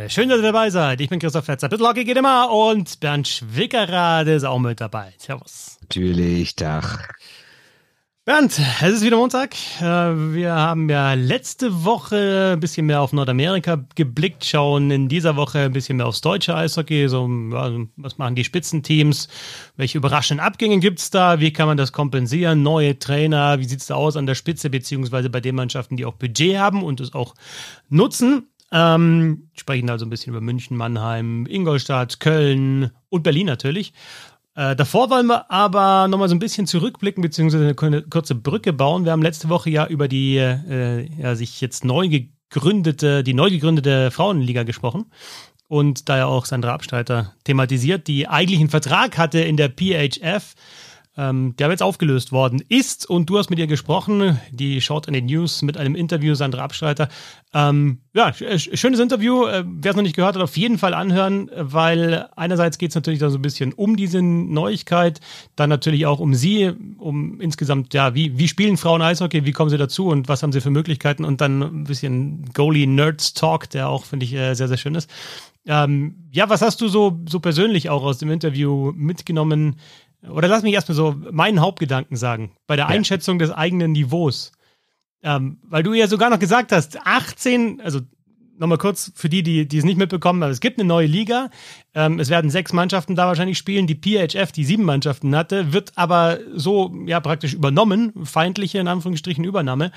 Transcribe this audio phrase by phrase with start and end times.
[0.00, 0.10] bitte.
[0.10, 1.00] Schön, dass ihr dabei seid.
[1.00, 1.68] Ich bin Christoph Fetzer.
[1.68, 5.12] Bitlocky geht immer und Bernd Schwickerath ist auch mit dabei.
[5.18, 5.78] Servus.
[5.82, 7.14] Natürlich, Tag.
[8.24, 9.54] Bernd, es ist wieder Montag.
[9.80, 15.36] Äh, wir haben ja letzte Woche ein bisschen mehr auf Nordamerika geblickt, schauen in dieser
[15.36, 17.08] Woche ein bisschen mehr aufs deutsche Eishockey.
[17.08, 19.28] So, was machen die Spitzenteams?
[19.76, 21.40] Welche überraschenden Abgänge gibt es da?
[21.40, 22.62] Wie kann man das kompensieren?
[22.62, 23.58] Neue Trainer?
[23.58, 26.58] Wie sieht es da aus an der Spitze, beziehungsweise bei den Mannschaften, die auch Budget
[26.58, 27.34] haben und es auch
[27.88, 28.50] nutzen?
[28.72, 33.92] Ähm, sprechen also ein bisschen über München, Mannheim, Ingolstadt, Köln und Berlin natürlich.
[34.54, 39.04] Äh, davor wollen wir aber nochmal so ein bisschen zurückblicken, beziehungsweise eine kurze Brücke bauen.
[39.04, 43.50] Wir haben letzte Woche ja über die äh, ja, sich jetzt neu gegründete, die neu
[43.50, 45.06] gegründete Frauenliga gesprochen.
[45.68, 50.54] Und da ja auch Sandra Abstreiter thematisiert, die eigentlich einen Vertrag hatte in der PHF
[51.20, 53.08] ähm, der jetzt aufgelöst worden ist.
[53.08, 56.62] Und du hast mit ihr gesprochen, die schaut in den News mit einem Interview, Sandra
[56.62, 57.08] Abstreiter.
[57.52, 59.44] Ähm, ja, schönes Interview.
[59.44, 62.94] Äh, Wer es noch nicht gehört hat, auf jeden Fall anhören, weil einerseits geht es
[62.94, 65.20] natürlich da so ein bisschen um diese Neuigkeit,
[65.56, 69.68] dann natürlich auch um sie, um insgesamt, ja, wie, wie spielen Frauen Eishockey, wie kommen
[69.68, 74.04] sie dazu und was haben sie für Möglichkeiten und dann ein bisschen Goalie-Nerds-Talk, der auch,
[74.04, 75.10] finde ich, äh, sehr, sehr schön ist.
[75.66, 79.76] Ähm, ja, was hast du so, so persönlich auch aus dem Interview mitgenommen?
[80.28, 84.52] Oder lass mich erstmal so meinen Hauptgedanken sagen, bei der Einschätzung des eigenen Niveaus.
[85.22, 88.00] Ähm, weil du ja sogar noch gesagt hast, 18, also
[88.58, 91.50] nochmal kurz für die, die, die es nicht mitbekommen haben, es gibt eine neue Liga.
[91.94, 93.86] Ähm, es werden sechs Mannschaften da wahrscheinlich spielen.
[93.86, 99.44] Die PHF, die sieben Mannschaften hatte, wird aber so ja praktisch übernommen, feindliche in Anführungsstrichen
[99.44, 99.92] Übernahme.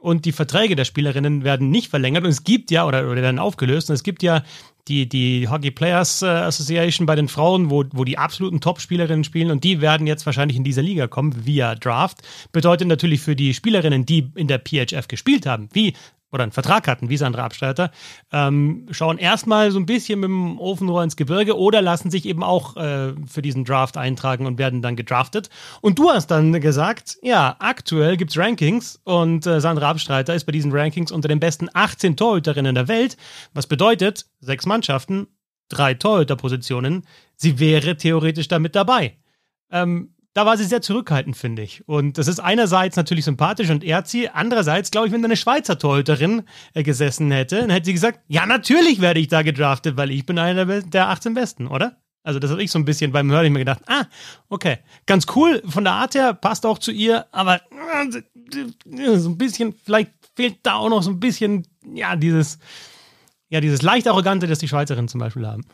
[0.00, 2.24] Und die Verträge der Spielerinnen werden nicht verlängert.
[2.24, 3.90] Und es gibt ja, oder, oder werden aufgelöst.
[3.90, 4.42] Und es gibt ja
[4.90, 9.50] die, die Hockey Players äh, Association bei den Frauen, wo, wo die absoluten Top-Spielerinnen spielen
[9.50, 12.18] und die werden jetzt wahrscheinlich in dieser Liga kommen via Draft.
[12.52, 15.94] Bedeutet natürlich für die Spielerinnen, die in der PHF gespielt haben, wie
[16.32, 17.90] oder einen Vertrag hatten, wie Sandra Abstreiter,
[18.32, 22.42] ähm, schauen erstmal so ein bisschen mit dem Ofenrohr ins Gebirge oder lassen sich eben
[22.42, 25.50] auch äh, für diesen Draft eintragen und werden dann gedraftet.
[25.80, 30.44] Und du hast dann gesagt, ja, aktuell gibt es Rankings und äh, Sandra Abstreiter ist
[30.44, 33.16] bei diesen Rankings unter den besten 18 Torhüterinnen der Welt,
[33.52, 35.26] was bedeutet, sechs Mannschaften,
[35.68, 39.16] drei Torhüterpositionen, sie wäre theoretisch damit dabei.
[39.70, 41.86] Ähm, da war sie sehr zurückhaltend, finde ich.
[41.88, 44.28] Und das ist einerseits natürlich sympathisch und ehrt sie.
[44.28, 46.42] Andererseits, glaube ich, wenn da eine Schweizer Torhüterin
[46.74, 50.26] äh, gesessen hätte, dann hätte sie gesagt, ja, natürlich werde ich da gedraftet, weil ich
[50.26, 51.96] bin einer der 18 Besten, oder?
[52.22, 54.04] Also das habe ich so ein bisschen beim Hören mir gedacht, ah,
[54.48, 59.38] okay, ganz cool, von der Art her, passt auch zu ihr, aber äh, so ein
[59.38, 62.58] bisschen, vielleicht fehlt da auch noch so ein bisschen, ja, dieses,
[63.48, 65.64] ja, dieses leicht Arrogante, das die Schweizerinnen zum Beispiel haben.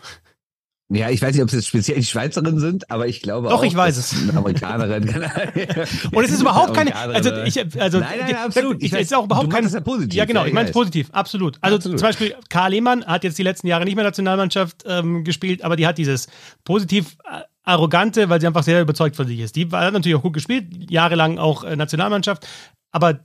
[0.89, 3.59] Ja, ich weiß nicht, ob es jetzt speziell die Schweizerinnen sind, aber ich glaube Doch,
[3.59, 4.15] auch, ich weiß es.
[4.23, 5.09] Eine Amerikanerin.
[6.13, 8.81] Und es ist überhaupt keine, also ich, also, nein, nein, absolut.
[8.81, 10.15] Ich, es ist auch überhaupt keine, ja positiv.
[10.15, 11.59] Ja, genau, ich meine es positiv, absolut.
[11.61, 11.99] Also absolut.
[11.99, 15.75] zum Beispiel Karl Lehmann hat jetzt die letzten Jahre nicht mehr Nationalmannschaft ähm, gespielt, aber
[15.75, 16.29] die hat dieses
[16.63, 19.57] positiv äh, arrogante, weil sie einfach sehr überzeugt von sich ist.
[19.57, 22.47] Die hat natürlich auch gut gespielt, jahrelang auch äh, Nationalmannschaft,
[22.93, 23.19] aber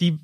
[0.00, 0.18] die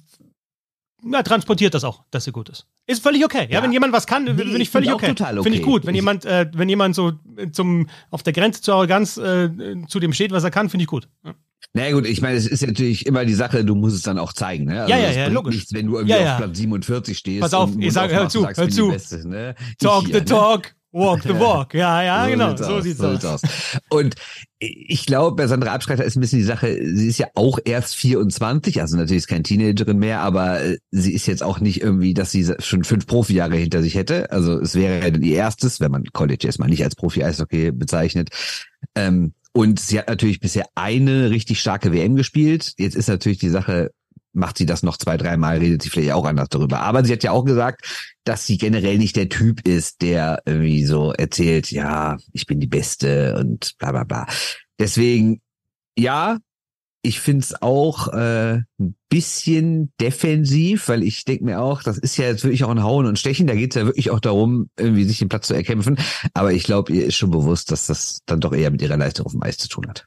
[1.13, 2.67] ja, transportiert das auch, dass sie gut ist.
[2.87, 3.47] Ist völlig okay.
[3.49, 3.63] Ja, ja.
[3.63, 5.11] wenn jemand was kann, nee, bin ich völlig okay.
[5.11, 5.43] okay.
[5.43, 5.87] Finde ich gut.
[5.87, 7.13] Wenn ich jemand, äh, wenn jemand so
[7.53, 9.51] zum auf der Grenze zur Arroganz äh,
[9.89, 11.09] zu dem steht, was er kann, finde ich gut.
[11.25, 11.35] Ja.
[11.73, 14.33] Na gut, ich meine, es ist natürlich immer die Sache, du musst es dann auch
[14.33, 14.67] zeigen.
[14.67, 14.83] Ne?
[14.83, 15.57] Also ja, ja, ja, logisch.
[15.57, 16.33] Nichts, wenn du irgendwie ja, ja.
[16.35, 17.41] auf Platz 47 stehst.
[17.41, 18.89] Pass auf, ich sage, hör zu, sagst, hör zu.
[18.91, 19.55] Beste, ne?
[19.79, 20.75] Talk hier, the talk.
[20.95, 21.75] Walk the walk.
[21.75, 22.57] Ja, ja, so genau.
[22.57, 23.13] So sieht's so aus.
[23.13, 23.43] Sieht's aus.
[23.91, 24.15] Und
[24.61, 27.97] ich glaube, bei Sandra Abschreiter ist ein bisschen die Sache, sie ist ja auch erst
[27.97, 32.15] 24, also natürlich ist keine Teenagerin mehr, aber äh, sie ist jetzt auch nicht irgendwie,
[32.15, 34.31] dass sie schon fünf Profijahre hinter sich hätte.
[34.31, 38.31] Also es wäre ja ihr erstes, wenn man College erstmal nicht als Profi-Eishockey bezeichnet.
[38.95, 42.73] Ähm, und sie hat natürlich bisher eine richtig starke WM gespielt.
[42.79, 43.91] Jetzt ist natürlich die Sache,
[44.35, 46.81] macht sie das noch zwei, dreimal, redet sie vielleicht auch anders darüber.
[46.81, 47.85] Aber sie hat ja auch gesagt,
[48.25, 52.67] dass sie generell nicht der Typ ist, der irgendwie so erzählt, ja, ich bin die
[52.67, 54.27] Beste und bla bla bla.
[54.79, 55.41] Deswegen,
[55.97, 56.39] ja,
[57.05, 62.25] ich find's auch äh, ein bisschen defensiv, weil ich denke mir auch, das ist ja
[62.25, 65.19] jetzt wirklich auch ein Hauen und Stechen, da geht's ja wirklich auch darum, irgendwie sich
[65.19, 65.99] den Platz zu erkämpfen.
[66.33, 69.27] Aber ich glaube, ihr ist schon bewusst, dass das dann doch eher mit ihrer Leistung
[69.27, 70.07] auf dem Eis zu tun hat.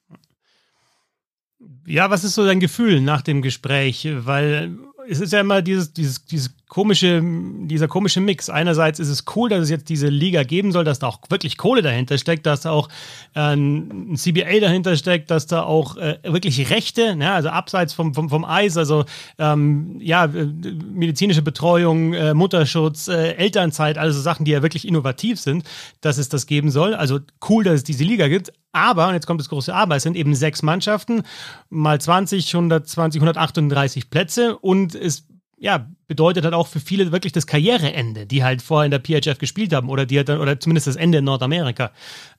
[1.89, 4.05] Ja, was ist so dein Gefühl nach dem Gespräch?
[4.11, 8.49] Weil es ist ja immer dieses, dieses, dieses komische, dieser komische Mix.
[8.49, 11.57] Einerseits ist es cool, dass es jetzt diese Liga geben soll, dass da auch wirklich
[11.57, 12.89] Kohle dahinter steckt, dass da auch
[13.35, 18.13] äh, ein CBA dahinter steckt, dass da auch äh, wirklich Rechte, ne, also abseits vom,
[18.13, 19.05] vom, vom Eis, also
[19.39, 20.45] ähm, ja, äh,
[20.93, 25.63] medizinische Betreuung, äh, Mutterschutz, äh, Elternzeit, also Sachen, die ja wirklich innovativ sind,
[26.01, 26.93] dass es das geben soll.
[26.93, 28.51] Also cool, dass es diese Liga gibt.
[28.77, 31.23] Aber, und jetzt kommt das große Aber, es sind eben sechs Mannschaften,
[31.69, 35.27] mal 20, 120, 138 Plätze und es
[35.59, 39.39] ja, bedeutet halt auch für viele wirklich das Karriereende, die halt vorher in der PHF
[39.39, 41.91] gespielt haben oder die halt dann, oder zumindest das Ende in Nordamerika.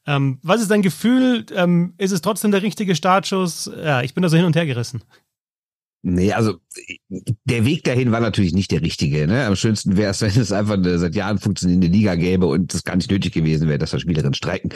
[0.07, 1.45] Ähm, was ist dein Gefühl?
[1.55, 3.71] Ähm, ist es trotzdem der richtige Startschuss?
[3.83, 5.03] Ja, ich bin da so hin und her gerissen.
[6.03, 6.55] Nee, also
[7.45, 9.27] der Weg dahin war natürlich nicht der richtige.
[9.27, 9.45] Ne?
[9.45, 12.85] Am schönsten wäre es, wenn es einfach eine seit Jahren funktionierende Liga gäbe und es
[12.85, 14.71] gar nicht nötig gewesen wäre, dass da Spielerinnen streiken.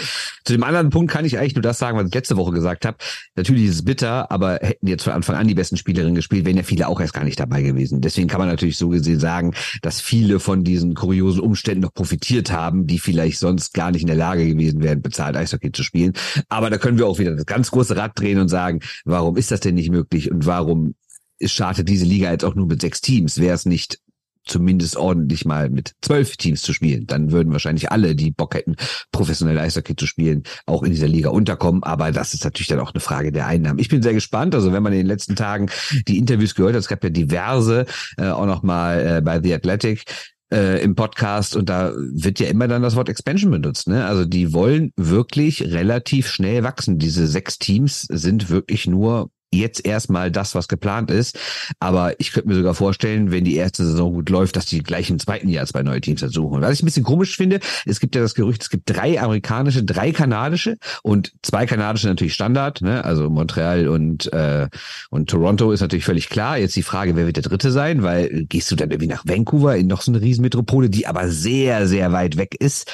[0.44, 2.84] Zu dem anderen Punkt kann ich eigentlich nur das sagen, was ich letzte Woche gesagt
[2.84, 2.96] habe.
[3.36, 6.56] Natürlich ist es bitter, aber hätten jetzt von Anfang an die besten Spielerinnen gespielt, wären
[6.56, 8.00] ja viele auch erst gar nicht dabei gewesen.
[8.00, 12.50] Deswegen kann man natürlich so gesehen sagen, dass viele von diesen kuriosen Umständen noch profitiert
[12.50, 16.14] haben, die vielleicht sonst gar nicht in der Lage gewesen wären, bezahlt Eishockey zu spielen.
[16.48, 19.52] Aber da können wir auch wieder das ganz große Rad drehen und sagen, warum ist
[19.52, 20.94] das denn nicht möglich und warum
[21.44, 23.38] startet diese Liga jetzt auch nur mit sechs Teams.
[23.38, 23.98] Wäre es nicht
[24.44, 27.06] zumindest ordentlich mal mit zwölf Teams zu spielen.
[27.06, 28.76] Dann würden wahrscheinlich alle, die Bock hätten,
[29.12, 31.82] professionell Eishockey zu spielen, auch in dieser Liga unterkommen.
[31.82, 33.78] Aber das ist natürlich dann auch eine Frage der Einnahmen.
[33.78, 34.54] Ich bin sehr gespannt.
[34.54, 35.70] Also wenn man in den letzten Tagen
[36.08, 37.86] die Interviews gehört hat, es gab ja diverse,
[38.18, 40.04] äh, auch nochmal äh, bei The Athletic,
[40.52, 43.88] äh, im Podcast und da wird ja immer dann das Wort Expansion benutzt.
[43.88, 44.04] Ne?
[44.04, 46.98] Also die wollen wirklich relativ schnell wachsen.
[46.98, 51.38] Diese sechs Teams sind wirklich nur jetzt erstmal das, was geplant ist.
[51.78, 55.10] Aber ich könnte mir sogar vorstellen, wenn die erste Saison gut läuft, dass die gleich
[55.10, 56.62] im zweiten Jahr zwei neue Teams holen.
[56.62, 59.84] Was ich ein bisschen komisch finde, es gibt ja das Gerücht, es gibt drei amerikanische,
[59.84, 62.80] drei kanadische und zwei kanadische natürlich Standard.
[62.80, 63.04] Ne?
[63.04, 64.68] Also Montreal und, äh,
[65.10, 66.58] und Toronto ist natürlich völlig klar.
[66.58, 68.02] Jetzt die Frage, wer wird der dritte sein?
[68.02, 71.86] Weil gehst du dann irgendwie nach Vancouver in noch so eine Riesenmetropole, die aber sehr,
[71.86, 72.90] sehr weit weg ist.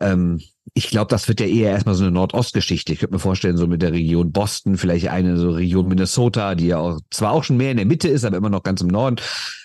[0.00, 0.40] Ähm,
[0.76, 2.92] ich glaube, das wird ja eher erstmal so eine Nordostgeschichte.
[2.92, 6.66] Ich könnte mir vorstellen, so mit der Region Boston, vielleicht eine so Region Minnesota, die
[6.66, 8.88] ja auch zwar auch schon mehr in der Mitte ist, aber immer noch ganz im
[8.88, 9.16] Norden.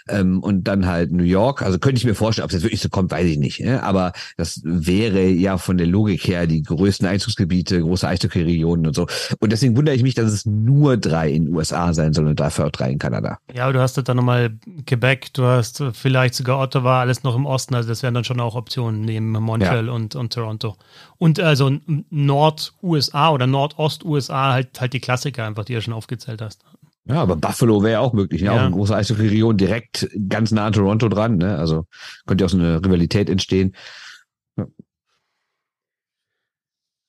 [0.10, 1.62] Ähm, und dann halt New York.
[1.62, 3.60] Also könnte ich mir vorstellen, ob es jetzt wirklich so kommt, weiß ich nicht.
[3.60, 3.84] Ne?
[3.84, 9.08] Aber das wäre ja von der Logik her die größten Einzugsgebiete, große Eishockey-Regionen und so.
[9.40, 12.40] Und deswegen wundere ich mich, dass es nur drei in den USA sein soll und
[12.40, 13.40] dafür auch drei in Kanada.
[13.54, 14.52] Ja, du hast dann nochmal
[14.86, 17.76] Quebec, du hast vielleicht sogar Ottawa, alles noch im Osten.
[17.76, 19.92] Also das wären dann schon auch Optionen neben Montreal ja.
[19.92, 20.76] und, und Toronto.
[21.18, 21.72] Und also
[22.10, 26.64] Nord-USA oder Nordost-USA halt, halt die Klassiker einfach, die du schon aufgezählt hast.
[27.10, 28.48] Ja, aber Buffalo wäre auch möglich, ne?
[28.48, 28.54] Ja.
[28.54, 31.58] Auch eine große Eishockey-Region direkt ganz nah an Toronto dran, ne?
[31.58, 31.86] Also
[32.28, 33.76] könnte ja auch so eine Rivalität entstehen.
[34.56, 34.68] Ja.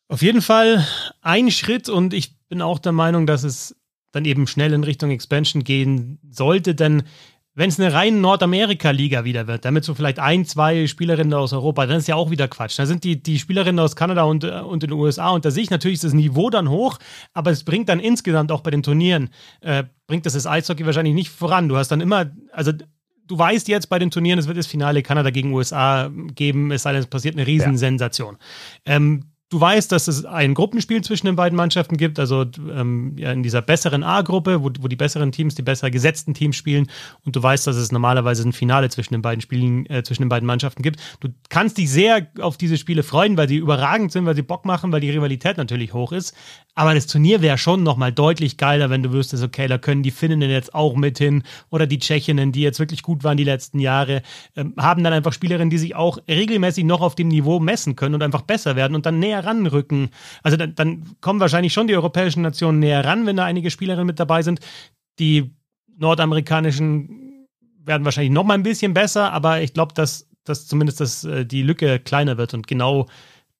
[0.08, 0.86] Auf jeden Fall
[1.20, 3.76] ein Schritt und ich bin auch der Meinung, dass es
[4.10, 7.02] dann eben schnell in Richtung Expansion gehen sollte, denn
[7.60, 11.84] wenn es eine rein Nordamerika-Liga wieder wird, damit so vielleicht ein, zwei Spielerinnen aus Europa,
[11.84, 12.78] dann ist ja auch wieder Quatsch.
[12.78, 15.68] Da sind die, die Spielerinnen aus Kanada und, äh, und den USA unter sich.
[15.68, 16.98] Natürlich ist das Niveau dann hoch,
[17.34, 19.28] aber es bringt dann insgesamt auch bei den Turnieren,
[19.60, 21.68] äh, bringt das das Eishockey wahrscheinlich nicht voran.
[21.68, 25.02] Du hast dann immer, also du weißt jetzt bei den Turnieren, es wird das Finale
[25.02, 28.38] Kanada gegen USA geben, es sei denn, es passiert eine Riesensensation.
[28.86, 28.94] Ja.
[28.96, 33.32] Ähm, Du weißt, dass es ein Gruppenspiel zwischen den beiden Mannschaften gibt, also ähm, ja,
[33.32, 36.86] in dieser besseren A-Gruppe, wo, wo die besseren Teams, die besser gesetzten Teams spielen.
[37.26, 40.28] Und du weißt, dass es normalerweise ein Finale zwischen den beiden Spielen, äh, zwischen den
[40.28, 41.00] beiden Mannschaften gibt.
[41.18, 44.64] Du kannst dich sehr auf diese Spiele freuen, weil sie überragend sind, weil sie Bock
[44.64, 46.32] machen, weil die Rivalität natürlich hoch ist.
[46.76, 50.12] Aber das Turnier wäre schon nochmal deutlich geiler, wenn du wüsstest, okay, da können die
[50.12, 53.80] Finnen jetzt auch mit hin oder die Tschechinnen, die jetzt wirklich gut waren die letzten
[53.80, 54.22] Jahre,
[54.56, 58.14] ähm, haben dann einfach Spielerinnen, die sich auch regelmäßig noch auf dem Niveau messen können
[58.14, 60.10] und einfach besser werden und dann näher ranrücken.
[60.42, 64.06] Also dann, dann kommen wahrscheinlich schon die europäischen Nationen näher ran, wenn da einige Spielerinnen
[64.06, 64.60] mit dabei sind.
[65.18, 65.50] Die
[65.96, 67.46] nordamerikanischen
[67.84, 71.44] werden wahrscheinlich noch mal ein bisschen besser, aber ich glaube, dass, dass zumindest das, äh,
[71.44, 73.06] die Lücke kleiner wird und genau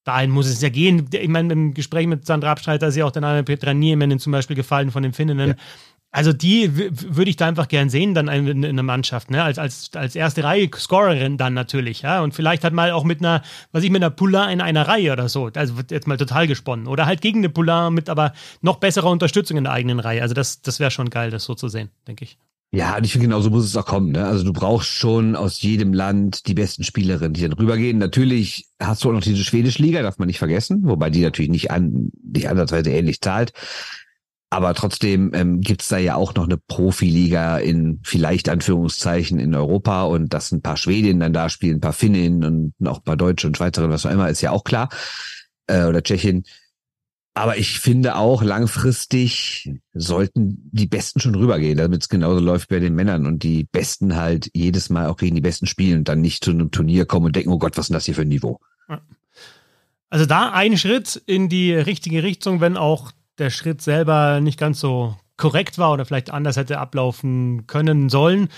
[0.05, 1.09] dahin muss es ja gehen.
[1.13, 4.33] Ich meine, im Gespräch mit Sandra Abstreiter ist ja auch der Name Petra Niemen zum
[4.33, 5.51] Beispiel gefallen von den Finninnen.
[5.51, 5.55] Ja.
[6.13, 9.45] Also die würde ich da einfach gern sehen, dann in, in einer Mannschaft, ne?
[9.45, 12.21] Als, als, als erste Reihe Scorerin dann natürlich, ja.
[12.23, 15.13] Und vielleicht halt mal auch mit einer, was ich, mit einer Poulain in einer Reihe
[15.13, 15.51] oder so.
[15.55, 16.89] Also wird jetzt mal total gesponnen.
[16.89, 20.21] Oder halt gegen eine Poulain mit aber noch besserer Unterstützung in der eigenen Reihe.
[20.21, 22.39] Also das, das wäre schon geil, das so zu sehen, denke ich.
[22.73, 24.13] Ja, und ich finde, genau so muss es auch kommen.
[24.13, 24.25] Ne?
[24.25, 27.99] Also du brauchst schon aus jedem Land die besten Spielerinnen, die dann rübergehen.
[27.99, 31.51] Natürlich hast du auch noch diese schwedische Liga, darf man nicht vergessen, wobei die natürlich
[31.51, 33.53] nicht an, nicht andersweise ähnlich zahlt.
[34.53, 40.03] Aber trotzdem ähm, gibt da ja auch noch eine Profiliga in vielleicht Anführungszeichen in Europa
[40.03, 43.17] und dass ein paar Schwedinnen dann da spielen, ein paar Finninnen und auch ein paar
[43.17, 44.89] Deutsche und Schweizerinnen, was auch immer, ist ja auch klar.
[45.69, 46.45] Äh, oder Tschechien.
[47.33, 52.81] Aber ich finde auch langfristig sollten die Besten schon rübergehen, damit es genauso läuft bei
[52.81, 56.21] den Männern und die Besten halt jedes Mal auch gegen die Besten spielen und dann
[56.21, 58.23] nicht zu einem Turnier kommen und denken, oh Gott, was ist denn das hier für
[58.23, 58.59] ein Niveau?
[60.11, 64.81] Also da ein Schritt in die richtige Richtung, wenn auch der Schritt selber nicht ganz
[64.81, 68.49] so korrekt war oder vielleicht anders hätte ablaufen können sollen.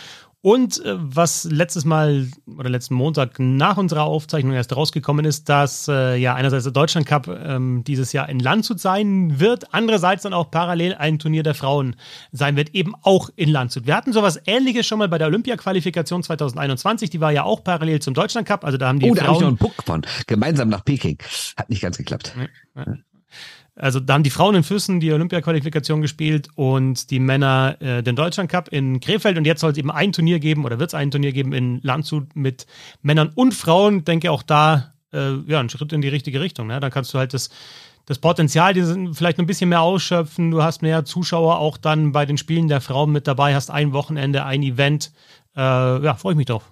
[0.44, 2.26] Und äh, was letztes Mal
[2.58, 7.06] oder letzten Montag nach unserer Aufzeichnung erst rausgekommen ist, dass äh, ja einerseits der Deutschland
[7.06, 11.54] Cup ähm, dieses Jahr in Landshut sein wird, andererseits dann auch parallel ein Turnier der
[11.54, 11.94] Frauen
[12.32, 13.86] sein wird, eben auch in Landshut.
[13.86, 18.02] Wir hatten sowas ähnliches schon mal bei der Olympia-Qualifikation 2021, die war ja auch parallel
[18.02, 19.16] zum Deutschland Cup, also da haben die oh, Frauen...
[19.18, 21.18] da habe ich noch einen Puck von, gemeinsam nach Peking.
[21.56, 22.34] Hat nicht ganz geklappt.
[22.74, 22.96] Ja, ja.
[23.74, 28.16] Also da haben die Frauen in Füssen die Olympia-Qualifikation gespielt und die Männer äh, den
[28.16, 29.38] Deutschland Cup in Krefeld.
[29.38, 31.80] Und jetzt soll es eben ein Turnier geben oder wird es ein Turnier geben in
[31.82, 32.66] Landshut mit
[33.00, 33.98] Männern und Frauen.
[33.98, 36.66] Ich denke auch da äh, ja ein Schritt in die richtige Richtung.
[36.66, 36.80] Ne?
[36.80, 37.50] Da kannst du halt das
[38.06, 40.50] das Potenzial die sind vielleicht ein bisschen mehr ausschöpfen.
[40.50, 43.92] Du hast mehr Zuschauer auch dann bei den Spielen der Frauen mit dabei, hast ein
[43.92, 45.12] Wochenende, ein Event.
[45.56, 46.71] Äh, ja, freue ich mich drauf.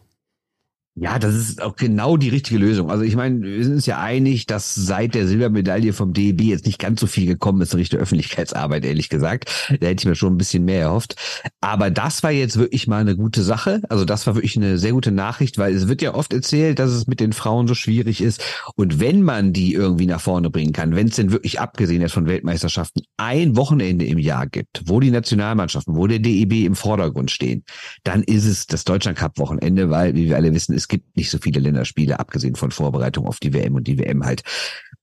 [0.97, 2.91] Ja, das ist auch genau die richtige Lösung.
[2.91, 6.67] Also ich meine, wir sind uns ja einig, dass seit der Silbermedaille vom DEB jetzt
[6.67, 9.51] nicht ganz so viel gekommen ist in Richtung Öffentlichkeitsarbeit, ehrlich gesagt.
[9.69, 11.15] Da hätte ich mir schon ein bisschen mehr erhofft.
[11.61, 13.81] Aber das war jetzt wirklich mal eine gute Sache.
[13.89, 16.91] Also das war wirklich eine sehr gute Nachricht, weil es wird ja oft erzählt, dass
[16.91, 18.43] es mit den Frauen so schwierig ist.
[18.75, 22.15] Und wenn man die irgendwie nach vorne bringen kann, wenn es denn wirklich abgesehen jetzt
[22.15, 27.31] von Weltmeisterschaften ein Wochenende im Jahr gibt, wo die Nationalmannschaften, wo der DEB im Vordergrund
[27.31, 27.65] stehen,
[28.03, 31.31] dann ist es das Deutschland Cup Wochenende, weil, wie wir alle wissen, es gibt nicht
[31.31, 34.43] so viele Länderspiele, abgesehen von Vorbereitung auf die WM und die WM halt.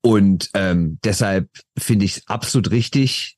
[0.01, 3.38] Und ähm, deshalb finde ich es absolut richtig,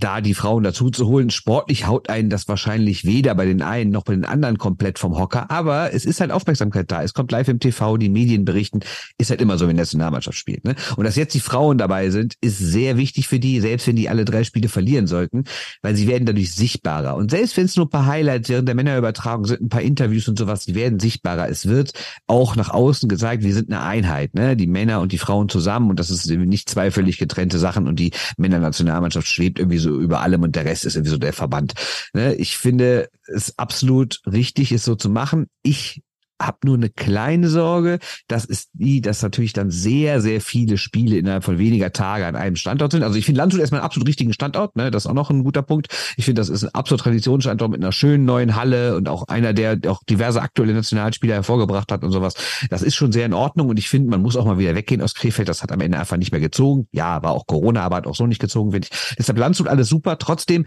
[0.00, 1.30] da die Frauen dazu zu holen.
[1.30, 5.18] Sportlich haut einen das wahrscheinlich weder bei den einen noch bei den anderen komplett vom
[5.18, 7.02] Hocker, aber es ist halt Aufmerksamkeit da.
[7.02, 8.80] Es kommt live im TV, die Medien berichten,
[9.18, 10.64] ist halt immer so, wenn die Nationalmannschaft spielt.
[10.64, 10.74] Ne?
[10.96, 14.08] Und dass jetzt die Frauen dabei sind, ist sehr wichtig für die, selbst wenn die
[14.08, 15.44] alle drei Spiele verlieren sollten,
[15.82, 17.16] weil sie werden dadurch sichtbarer.
[17.16, 20.26] Und selbst wenn es nur ein paar Highlights während der Männerübertragung sind, ein paar Interviews
[20.28, 21.48] und sowas, die werden sichtbarer.
[21.48, 21.92] Es wird
[22.26, 24.56] auch nach außen gezeigt, wir sind eine Einheit, ne?
[24.56, 27.98] die Männer und die Frauen zusammen und das ist nicht zwei völlig getrennte Sachen und
[27.98, 31.74] die Männernationalmannschaft schwebt irgendwie so über allem und der Rest ist irgendwie so der Verband.
[32.12, 32.34] Ne?
[32.34, 35.48] Ich finde es absolut richtig, es so zu machen.
[35.62, 36.02] Ich
[36.40, 37.98] habe nur eine kleine Sorge.
[38.28, 42.36] Das ist die, dass natürlich dann sehr, sehr viele Spiele innerhalb von weniger Tage an
[42.36, 43.02] einem Standort sind.
[43.02, 44.76] Also ich finde Landshut erstmal einen absolut richtigen Standort.
[44.76, 44.90] Ne?
[44.90, 45.88] Das ist auch noch ein guter Punkt.
[46.16, 49.52] Ich finde, das ist ein absolut Traditionsstandort mit einer schönen neuen Halle und auch einer,
[49.52, 52.34] der auch diverse aktuelle Nationalspieler hervorgebracht hat und sowas.
[52.70, 55.02] Das ist schon sehr in Ordnung und ich finde, man muss auch mal wieder weggehen
[55.02, 55.48] aus Krefeld.
[55.48, 56.88] Das hat am Ende einfach nicht mehr gezogen.
[56.92, 59.14] Ja, war auch Corona, aber hat auch so nicht gezogen, finde ich.
[59.18, 60.18] Deshalb Landshut alles super.
[60.18, 60.64] Trotzdem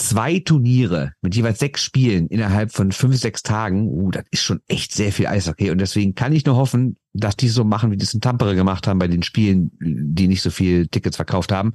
[0.00, 4.60] zwei Turniere mit jeweils sechs Spielen innerhalb von fünf, sechs Tagen, uh, das ist schon
[4.66, 5.70] echt sehr viel Eishockey.
[5.70, 8.54] Und deswegen kann ich nur hoffen, dass die so machen, wie die es in Tampere
[8.54, 11.74] gemacht haben bei den Spielen, die nicht so viel Tickets verkauft haben,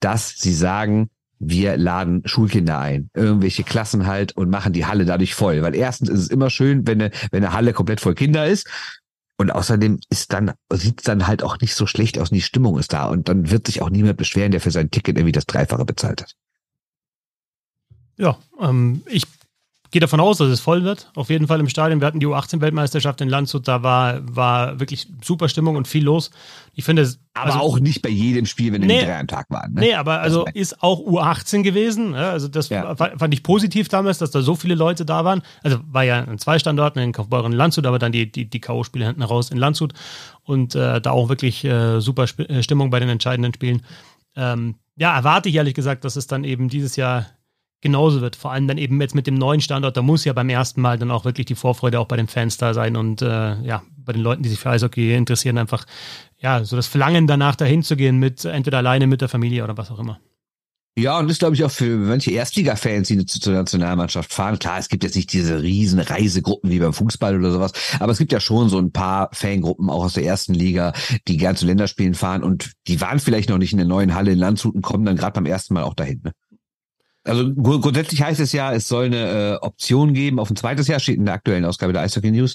[0.00, 5.34] dass sie sagen, wir laden Schulkinder ein, irgendwelche Klassen halt und machen die Halle dadurch
[5.34, 5.62] voll.
[5.62, 8.68] Weil erstens ist es immer schön, wenn eine, wenn eine Halle komplett voll Kinder ist.
[9.36, 12.42] Und außerdem ist dann, sieht es dann halt auch nicht so schlecht aus und die
[12.42, 13.06] Stimmung ist da.
[13.06, 16.22] Und dann wird sich auch niemand beschweren, der für sein Ticket irgendwie das Dreifache bezahlt
[16.22, 16.34] hat.
[18.16, 19.24] Ja, ähm, ich
[19.94, 21.08] gehe davon aus, dass es voll wird.
[21.14, 22.00] Auf jeden Fall im Stadion.
[22.00, 26.32] Wir hatten die U18-Weltmeisterschaft in Landshut, da war, war wirklich super Stimmung und viel los.
[26.72, 27.20] Ich finde es.
[27.32, 29.72] Aber also, auch nicht bei jedem Spiel, wenn nee, drei am Tag waren.
[29.72, 29.82] Ne?
[29.82, 32.12] Nee, aber also ist auch U18 gewesen.
[32.14, 32.96] Ja, also das ja.
[32.96, 35.42] fand ich positiv damals, dass da so viele Leute da waren.
[35.62, 38.60] Also war ja in zwei Standorten, in Kaufbeuren und Landshut, aber dann die, die, die
[38.60, 39.94] K.O.-Spiele hinten raus in Landshut.
[40.42, 43.82] Und äh, da auch wirklich äh, super Sp äh, Stimmung bei den entscheidenden Spielen.
[44.34, 47.26] Ähm, ja, erwarte ich ehrlich gesagt, dass es dann eben dieses Jahr
[47.84, 48.34] genauso wird.
[48.34, 50.98] Vor allem dann eben jetzt mit dem neuen Standort, da muss ja beim ersten Mal
[50.98, 54.12] dann auch wirklich die Vorfreude auch bei den Fans da sein und äh, ja, bei
[54.12, 55.84] den Leuten, die sich für Eishockey interessieren, einfach
[56.38, 59.76] ja, so das Verlangen danach dahin zu gehen mit entweder alleine mit der Familie oder
[59.76, 60.18] was auch immer.
[60.96, 64.60] Ja, und das glaube ich auch für manche Erstliga-Fans, die zur Nationalmannschaft fahren.
[64.60, 68.18] Klar, es gibt jetzt nicht diese riesen Reisegruppen wie beim Fußball oder sowas, aber es
[68.18, 70.92] gibt ja schon so ein paar Fangruppen auch aus der ersten Liga,
[71.26, 74.30] die gern zu Länderspielen fahren und die waren vielleicht noch nicht in der neuen Halle
[74.30, 76.20] in Landshut und kommen dann gerade beim ersten Mal auch dahin.
[76.22, 76.32] Ne?
[77.24, 81.00] Also grundsätzlich heißt es ja, es soll eine äh, Option geben auf ein zweites Jahr,
[81.00, 82.54] steht in der aktuellen Ausgabe der Eishockey News.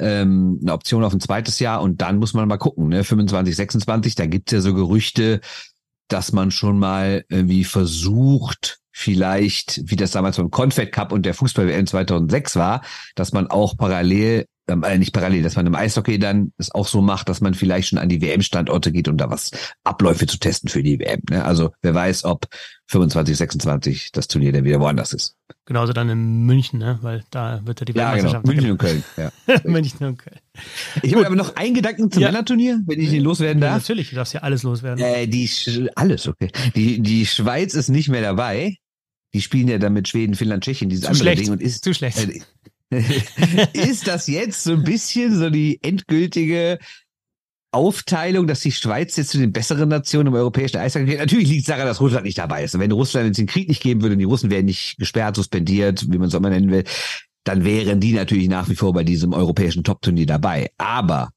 [0.00, 3.04] Ähm, eine Option auf ein zweites Jahr und dann muss man mal gucken, ne?
[3.04, 5.40] 25, 26, da gibt's ja so Gerüchte,
[6.06, 11.34] dass man schon mal irgendwie versucht, vielleicht, wie das damals beim Confed Cup und der
[11.34, 12.82] Fußball-WM 2006 war,
[13.14, 17.00] dass man auch parallel äh, nicht parallel, dass man im Eishockey dann es auch so
[17.00, 19.50] macht, dass man vielleicht schon an die WM-Standorte geht, um da was
[19.84, 21.22] Abläufe zu testen für die WM.
[21.30, 21.44] Ne?
[21.44, 22.46] Also wer weiß, ob
[22.86, 25.36] 25, 26 das Turnier dann wieder woanders ist.
[25.66, 26.98] Genauso dann in München, ne?
[27.02, 28.40] weil da wird ja die ja, Genau.
[28.44, 29.04] München und Köln.
[29.16, 29.30] Ja.
[29.64, 30.38] München und Köln.
[31.02, 32.28] Ich habe aber noch einen Gedanken zum ja.
[32.28, 33.70] Männerturnier, wenn ich ihn loswerden darf.
[33.70, 35.04] Ja, natürlich, du darfst ja alles loswerden.
[35.04, 35.48] Äh, die
[35.94, 36.50] alles, okay.
[36.74, 38.76] Die, die Schweiz ist nicht mehr dabei.
[39.34, 41.42] Die spielen ja dann mit Schweden, Finnland, Tschechien, dieses Zu andere schlecht.
[41.42, 42.18] Ding und ist zu schlecht.
[42.18, 42.40] Äh,
[42.90, 46.78] ist das jetzt so ein bisschen so die endgültige
[47.70, 51.20] Aufteilung, dass die Schweiz jetzt zu den besseren Nationen im europäischen Eishockey gehört?
[51.20, 52.74] Natürlich liegt es daran, dass Russland nicht dabei ist.
[52.74, 55.36] Und wenn Russland jetzt den Krieg nicht geben würde und die Russen wären nicht gesperrt,
[55.36, 56.84] suspendiert, wie man es auch immer nennen will,
[57.44, 60.70] dann wären die natürlich nach wie vor bei diesem europäischen Top-Turnier dabei.
[60.78, 61.30] Aber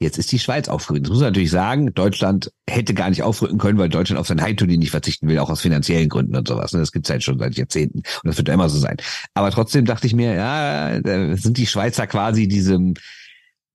[0.00, 1.06] Jetzt ist die Schweiz aufgerückt.
[1.06, 4.40] Das muss man natürlich sagen, Deutschland hätte gar nicht aufrücken können, weil Deutschland auf sein
[4.40, 6.70] Heimturnier nicht verzichten will, auch aus finanziellen Gründen und sowas.
[6.70, 8.96] Das gibt's halt schon seit Jahrzehnten und das wird immer so sein.
[9.34, 11.00] Aber trotzdem dachte ich mir, ja,
[11.36, 12.94] sind die Schweizer quasi diesem,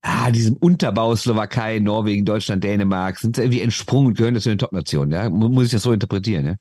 [0.01, 5.11] ah, diesem Unterbau Slowakei, Norwegen, Deutschland, Dänemark, sind irgendwie entsprungen und gehören zu den Top-Nationen.
[5.11, 5.29] Ja?
[5.29, 6.45] Muss ich das so interpretieren?
[6.45, 6.55] Ja?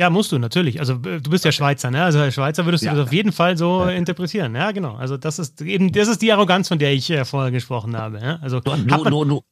[0.00, 0.80] Ja, musst du natürlich.
[0.80, 2.02] Also du bist ja Schweizer, ne?
[2.02, 2.92] Also als Schweizer würdest ja.
[2.92, 3.90] du das auf jeden Fall so ja.
[3.90, 4.54] interpretieren.
[4.54, 4.94] Ja, genau.
[4.94, 8.18] Also das ist eben, das ist die Arroganz, von der ich äh, vorher gesprochen habe.
[8.18, 8.38] Ja?
[8.40, 9.34] Also no, no.
[9.36, 9.49] Sag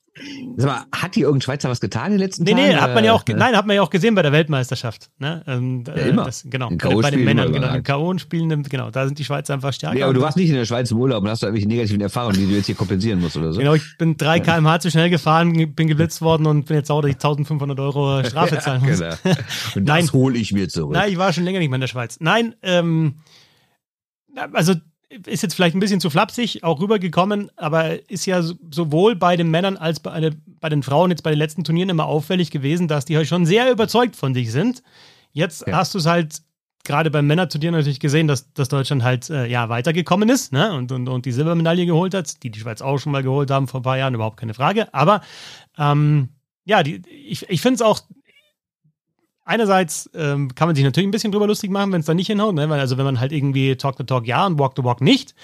[0.57, 2.63] mal, hat die irgendein Schweizer was getan in den letzten nee, Tagen?
[2.69, 5.11] Nee, hat man ja auch, nein, hat man ja auch gesehen bei der Weltmeisterschaft.
[5.19, 5.43] Ne?
[5.47, 6.25] Ähm, ja, immer.
[6.25, 9.73] Das, genau, bei, bei, den Männern, genau, in K.O.-Spielen, genau, da sind die Schweizer einfach
[9.73, 9.97] stärker.
[9.97, 12.01] Ja, aber du warst nicht in der Schweiz im Urlaub und hast da irgendwelche negativen
[12.01, 13.59] Erfahrungen, die du jetzt hier kompensieren musst oder so.
[13.59, 17.03] Genau, ich bin 3 km/h zu schnell gefahren, bin geblitzt worden und bin jetzt sauer,
[17.03, 19.01] dass ich 1500 Euro Strafe zahlen muss.
[19.01, 19.37] Ja, genau.
[19.75, 20.93] Und das hole ich mir zurück.
[20.93, 22.19] Nein, ich war schon länger nicht mehr in der Schweiz.
[22.21, 23.21] Nein, ähm,
[24.53, 24.75] also
[25.27, 29.51] ist jetzt vielleicht ein bisschen zu flapsig auch rübergekommen, aber ist ja sowohl bei den
[29.51, 33.05] Männern als bei, bei, den Frauen jetzt bei den letzten Turnieren immer auffällig gewesen, dass
[33.05, 34.83] die halt schon sehr überzeugt von sich sind.
[35.33, 35.77] Jetzt ja.
[35.77, 36.43] hast du es halt
[36.85, 40.73] gerade beim Männerturnier natürlich gesehen, dass, dass Deutschland halt äh, ja weitergekommen ist ne?
[40.73, 43.69] und, und, und die Silbermedaille geholt hat, die die Schweiz auch schon mal geholt haben
[43.69, 44.93] vor ein paar Jahren, überhaupt keine Frage.
[44.93, 45.21] Aber
[45.79, 46.31] ähm,
[46.65, 48.01] ja, die, ich, ich finde es auch
[49.49, 52.27] einerseits ähm, kann man sich natürlich ein bisschen drüber lustig machen, wenn es da nicht
[52.27, 52.69] hinhaut, ne?
[52.71, 55.35] Also wenn man halt irgendwie Talk the Talk ja und Walk the Walk nicht.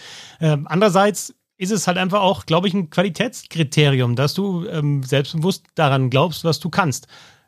[0.40, 5.64] Ähm, andererseits ist es halt einfach auch, glaube ich, ein Qualitätskriterium, dass du ähm, selbstbewusst
[5.74, 7.06] daran glaubst, was du kannst.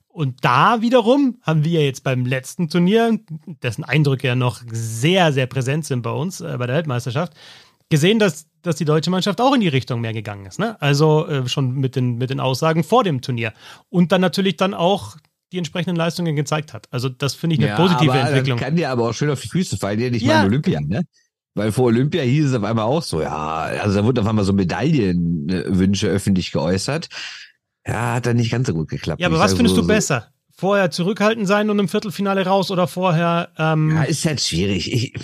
[0.08, 3.18] Und da wiederum haben wir jetzt beim letzten Turnier,
[3.62, 7.34] dessen Eindrücke ja noch sehr, sehr präsent sind bei uns äh, bei der Weltmeisterschaft,
[7.90, 10.58] gesehen, dass, dass die deutsche Mannschaft auch in die Richtung mehr gegangen ist.
[10.58, 10.80] Ne?
[10.80, 13.52] Also äh, schon mit den, mit den Aussagen vor dem Turnier.
[13.90, 15.16] Und dann natürlich dann auch
[15.52, 16.86] die entsprechenden Leistungen gezeigt hat.
[16.90, 18.58] Also das finde ich eine ja, positive aber Entwicklung.
[18.58, 20.38] Kann dir aber auch schön auf die Füße fallen, ja nicht ja.
[20.38, 21.02] mal Olympia, ne?
[21.54, 24.44] Weil vor Olympia hieß es auf einmal auch so, ja, also da wurde auf einmal
[24.44, 27.08] so Medaillenwünsche öffentlich geäußert.
[27.86, 29.20] Ja, hat dann nicht ganz so gut geklappt.
[29.20, 30.28] Ja, aber was findest so, du besser?
[30.54, 33.52] Vorher zurückhaltend sein und im Viertelfinale raus oder vorher.
[33.58, 34.92] Ähm ja, ist halt schwierig.
[34.92, 35.14] Ich,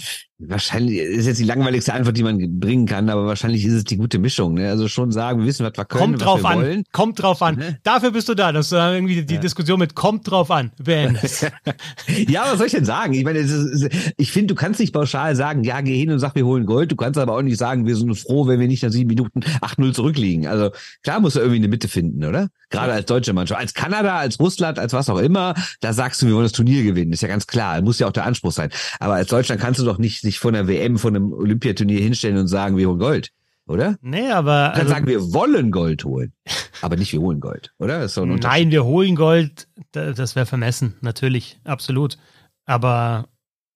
[0.48, 3.96] Wahrscheinlich ist jetzt die langweiligste Antwort, die man bringen kann, aber wahrscheinlich ist es die
[3.96, 4.54] gute Mischung.
[4.54, 4.68] Ne?
[4.68, 6.84] Also schon sagen, wir wissen, was wir können, kommt drauf was wir an, wollen.
[6.92, 7.56] Kommt drauf an.
[7.56, 7.78] Ne?
[7.82, 9.40] Dafür bist du da, dass du da irgendwie die ja.
[9.40, 11.42] Diskussion mit kommt drauf an beendest.
[12.28, 13.14] ja, was soll ich denn sagen?
[13.14, 16.34] Ich meine, ist, ich finde, du kannst nicht pauschal sagen, ja, geh hin und sag,
[16.34, 16.90] wir holen Gold.
[16.90, 19.40] Du kannst aber auch nicht sagen, wir sind froh, wenn wir nicht nach sieben Minuten
[19.40, 20.46] 8-0 zurückliegen.
[20.46, 20.70] Also
[21.02, 22.48] klar musst du irgendwie eine Mitte finden, oder?
[22.70, 23.60] Gerade als deutsche Mannschaft.
[23.60, 26.82] Als Kanada, als Russland, als was auch immer, da sagst du, wir wollen das Turnier
[26.82, 27.12] gewinnen.
[27.12, 27.80] Ist ja ganz klar.
[27.82, 28.70] Muss ja auch der Anspruch sein.
[28.98, 32.38] Aber als Deutschland kannst du doch nicht sich von der WM, von einem Olympiaturnier hinstellen
[32.38, 33.32] und sagen, wir holen Gold.
[33.66, 33.96] Oder?
[34.02, 34.70] Nee, aber.
[34.70, 36.32] Du kannst also, sagen, wir wollen Gold holen.
[36.80, 38.08] Aber nicht, wir holen Gold, oder?
[38.16, 39.68] Nein, wir holen Gold.
[39.92, 42.18] Das wäre vermessen, natürlich, absolut.
[42.64, 43.28] Aber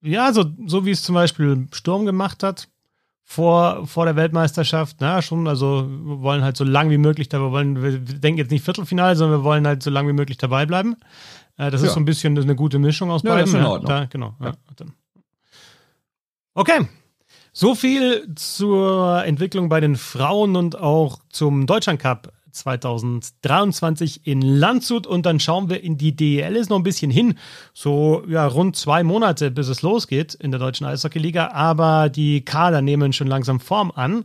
[0.02, 2.68] ja, so, so wie es zum Beispiel Sturm gemacht hat,
[3.22, 7.50] vor, vor der Weltmeisterschaft, na schon, also wir wollen halt so lang wie möglich dabei,
[7.50, 10.64] wollen, wir denken jetzt nicht Viertelfinale, sondern wir wollen halt so lang wie möglich dabei
[10.64, 10.96] bleiben.
[11.56, 11.88] Äh, das ja.
[11.88, 13.46] ist so ein bisschen eine gute Mischung aus ja, beiden.
[13.46, 13.88] Das ist in Ordnung.
[13.88, 14.34] Da, genau.
[14.40, 14.52] Ja.
[16.56, 16.88] Okay.
[17.52, 25.06] So viel zur Entwicklung bei den Frauen und auch zum Deutschland Cup 2023 in Landshut
[25.06, 27.34] und dann schauen wir in die DEL ist noch ein bisschen hin,
[27.74, 32.80] so ja rund zwei Monate, bis es losgeht in der deutschen Eishockeyliga, aber die Kader
[32.80, 34.24] nehmen schon langsam Form an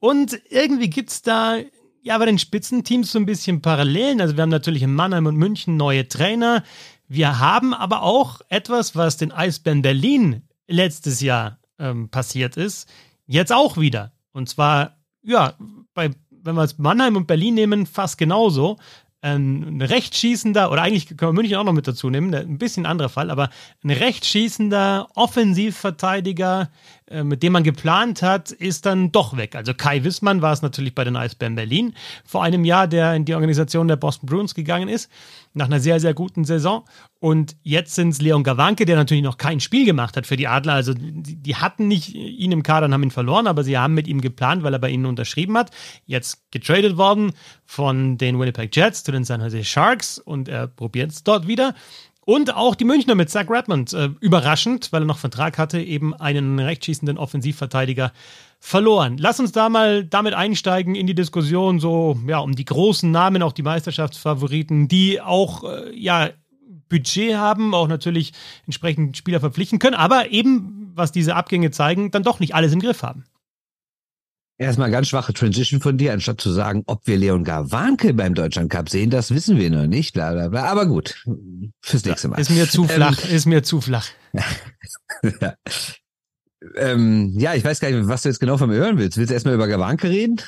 [0.00, 1.58] und irgendwie gibt es da
[2.02, 4.20] ja bei den Spitzenteams so ein bisschen Parallelen.
[4.20, 6.64] Also wir haben natürlich in Mannheim und München neue Trainer.
[7.06, 12.88] Wir haben aber auch etwas, was den Eisbären Berlin letztes Jahr ähm, passiert ist,
[13.26, 14.12] jetzt auch wieder.
[14.32, 15.54] Und zwar, ja,
[15.94, 18.78] bei, wenn wir es Mannheim und Berlin nehmen, fast genauso.
[19.22, 23.10] Ein rechtsschießender, oder eigentlich können wir München auch noch mit dazu nehmen, ein bisschen anderer
[23.10, 23.50] Fall, aber
[23.84, 26.70] ein rechtsschießender Offensivverteidiger,
[27.10, 29.56] mit dem man geplant hat, ist dann doch weg.
[29.56, 31.94] Also Kai Wissmann war es natürlich bei den Eisbären Berlin
[32.24, 35.10] vor einem Jahr, der in die Organisation der Boston Bruins gegangen ist
[35.52, 36.84] nach einer sehr, sehr guten Saison.
[37.18, 40.48] Und jetzt sind es Leon Gawanke, der natürlich noch kein Spiel gemacht hat für die
[40.48, 40.74] Adler.
[40.74, 43.94] Also die, die, hatten nicht ihn im Kader und haben ihn verloren, aber sie haben
[43.94, 45.70] mit ihm geplant, weil er bei ihnen unterschrieben hat.
[46.06, 47.32] Jetzt getradet worden
[47.66, 51.74] von den Winnipeg Jets zu den San Jose Sharks und er probiert es dort wieder.
[52.30, 56.14] Und auch die Münchner mit Zach Redmond, äh, überraschend, weil er noch Vertrag hatte, eben
[56.14, 58.12] einen rechtsschießenden Offensivverteidiger
[58.60, 59.18] verloren.
[59.18, 63.42] Lass uns da mal damit einsteigen in die Diskussion so ja um die großen Namen,
[63.42, 66.30] auch die Meisterschaftsfavoriten, die auch äh, ja
[66.88, 68.32] Budget haben, auch natürlich
[68.64, 72.78] entsprechend Spieler verpflichten können, aber eben was diese Abgänge zeigen, dann doch nicht alles im
[72.78, 73.24] Griff haben.
[74.60, 78.68] Erstmal ganz schwache Transition von dir, anstatt zu sagen, ob wir Leon Garwanke beim Deutschland
[78.68, 80.64] Cup sehen, das wissen wir noch nicht, bla bla bla.
[80.64, 81.24] Aber gut,
[81.80, 82.38] fürs nächste Mal.
[82.38, 84.06] Ist mir zu flach, ähm, ist mir zu flach.
[85.40, 85.54] ja.
[86.76, 89.16] Ähm, ja, ich weiß gar nicht, was du jetzt genau von mir hören willst.
[89.16, 90.42] Willst du erstmal über Gawanke reden?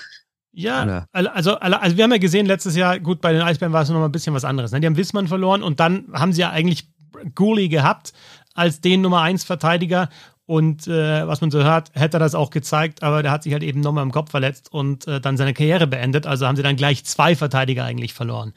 [0.53, 3.88] Ja, also, also wir haben ja gesehen letztes Jahr, gut, bei den Eisbären war es
[3.88, 4.72] noch mal ein bisschen was anderes.
[4.72, 4.81] Ne?
[4.81, 6.90] Die haben Wissmann verloren und dann haben sie ja eigentlich
[7.35, 8.12] Gooley gehabt
[8.53, 10.11] als den Nummer 1 Verteidiger
[10.46, 13.52] und äh, was man so hört, hätte er das auch gezeigt, aber der hat sich
[13.52, 16.26] halt eben nochmal im Kopf verletzt und äh, dann seine Karriere beendet.
[16.26, 18.52] Also haben sie dann gleich zwei Verteidiger eigentlich verloren.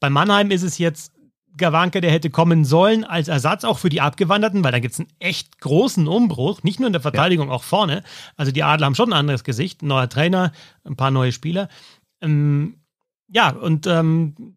[0.00, 1.12] Bei Mannheim ist es jetzt
[1.56, 5.00] Gawanke, der hätte kommen sollen als Ersatz auch für die Abgewanderten, weil da gibt es
[5.00, 7.54] einen echt großen Umbruch, nicht nur in der Verteidigung, ja.
[7.54, 8.02] auch vorne.
[8.36, 10.52] Also die Adler haben schon ein anderes Gesicht, neuer Trainer,
[10.84, 11.68] ein paar neue Spieler.
[12.20, 12.76] Ähm,
[13.28, 14.56] ja, und ähm,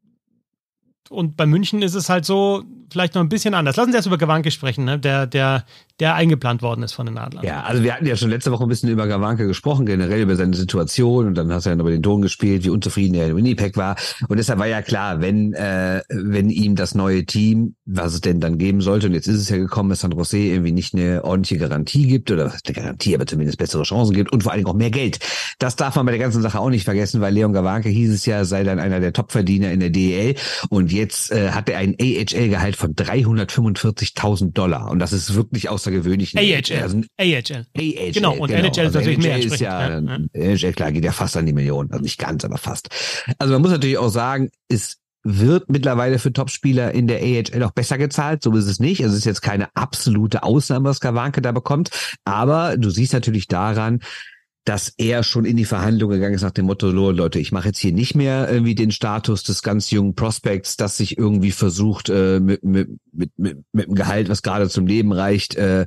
[1.13, 3.75] und bei München ist es halt so, vielleicht noch ein bisschen anders.
[3.75, 4.97] Lassen Sie erst über Gawanke sprechen, ne?
[4.97, 5.65] der, der,
[5.99, 7.43] der eingeplant worden ist von den Adlern.
[7.43, 10.35] Ja, also wir hatten ja schon letzte Woche ein bisschen über Gawanke gesprochen, generell über
[10.35, 13.35] seine Situation und dann hast du ja über den Ton gespielt, wie unzufrieden er in
[13.35, 13.95] Winnipeg war.
[14.27, 18.39] Und deshalb war ja klar, wenn, äh, wenn ihm das neue Team, was es denn
[18.39, 21.23] dann geben sollte, und jetzt ist es ja gekommen, dass San Jose irgendwie nicht eine
[21.23, 24.69] ordentliche Garantie gibt oder eine Garantie, aber zumindest bessere Chancen gibt und vor allen Dingen
[24.69, 25.19] auch mehr Geld.
[25.59, 28.25] Das darf man bei der ganzen Sache auch nicht vergessen, weil Leon Gawanke hieß es
[28.25, 30.35] ja, sei dann einer der Topverdiener in der DEL
[30.69, 36.37] und jetzt äh, hat er ein AHL-Gehalt von 345.000 Dollar und das ist wirklich außergewöhnlich.
[36.37, 36.81] AHL.
[36.81, 37.65] Also, AHL.
[37.77, 38.11] AHL.
[38.11, 38.59] Genau, und genau.
[38.59, 39.37] NHL ist also natürlich mehr.
[39.37, 40.17] Ist ja, ja.
[40.33, 41.91] NHL, klar, geht ja fast an die Millionen.
[41.91, 42.89] Also nicht ganz, aber fast.
[43.39, 47.71] Also man muss natürlich auch sagen, es wird mittlerweile für Topspieler in der AHL auch
[47.71, 48.43] besser gezahlt.
[48.43, 49.01] So ist es nicht.
[49.01, 51.91] Also es ist jetzt keine absolute Ausnahme, was Kawanke da bekommt.
[52.25, 54.01] Aber du siehst natürlich daran,
[54.65, 57.79] dass er schon in die Verhandlung gegangen ist nach dem Motto, Leute, ich mache jetzt
[57.79, 62.39] hier nicht mehr irgendwie den Status des ganz jungen Prospects, das sich irgendwie versucht, äh,
[62.39, 65.85] mit, mit, mit, mit, mit einem Gehalt, was gerade zum Leben reicht, äh,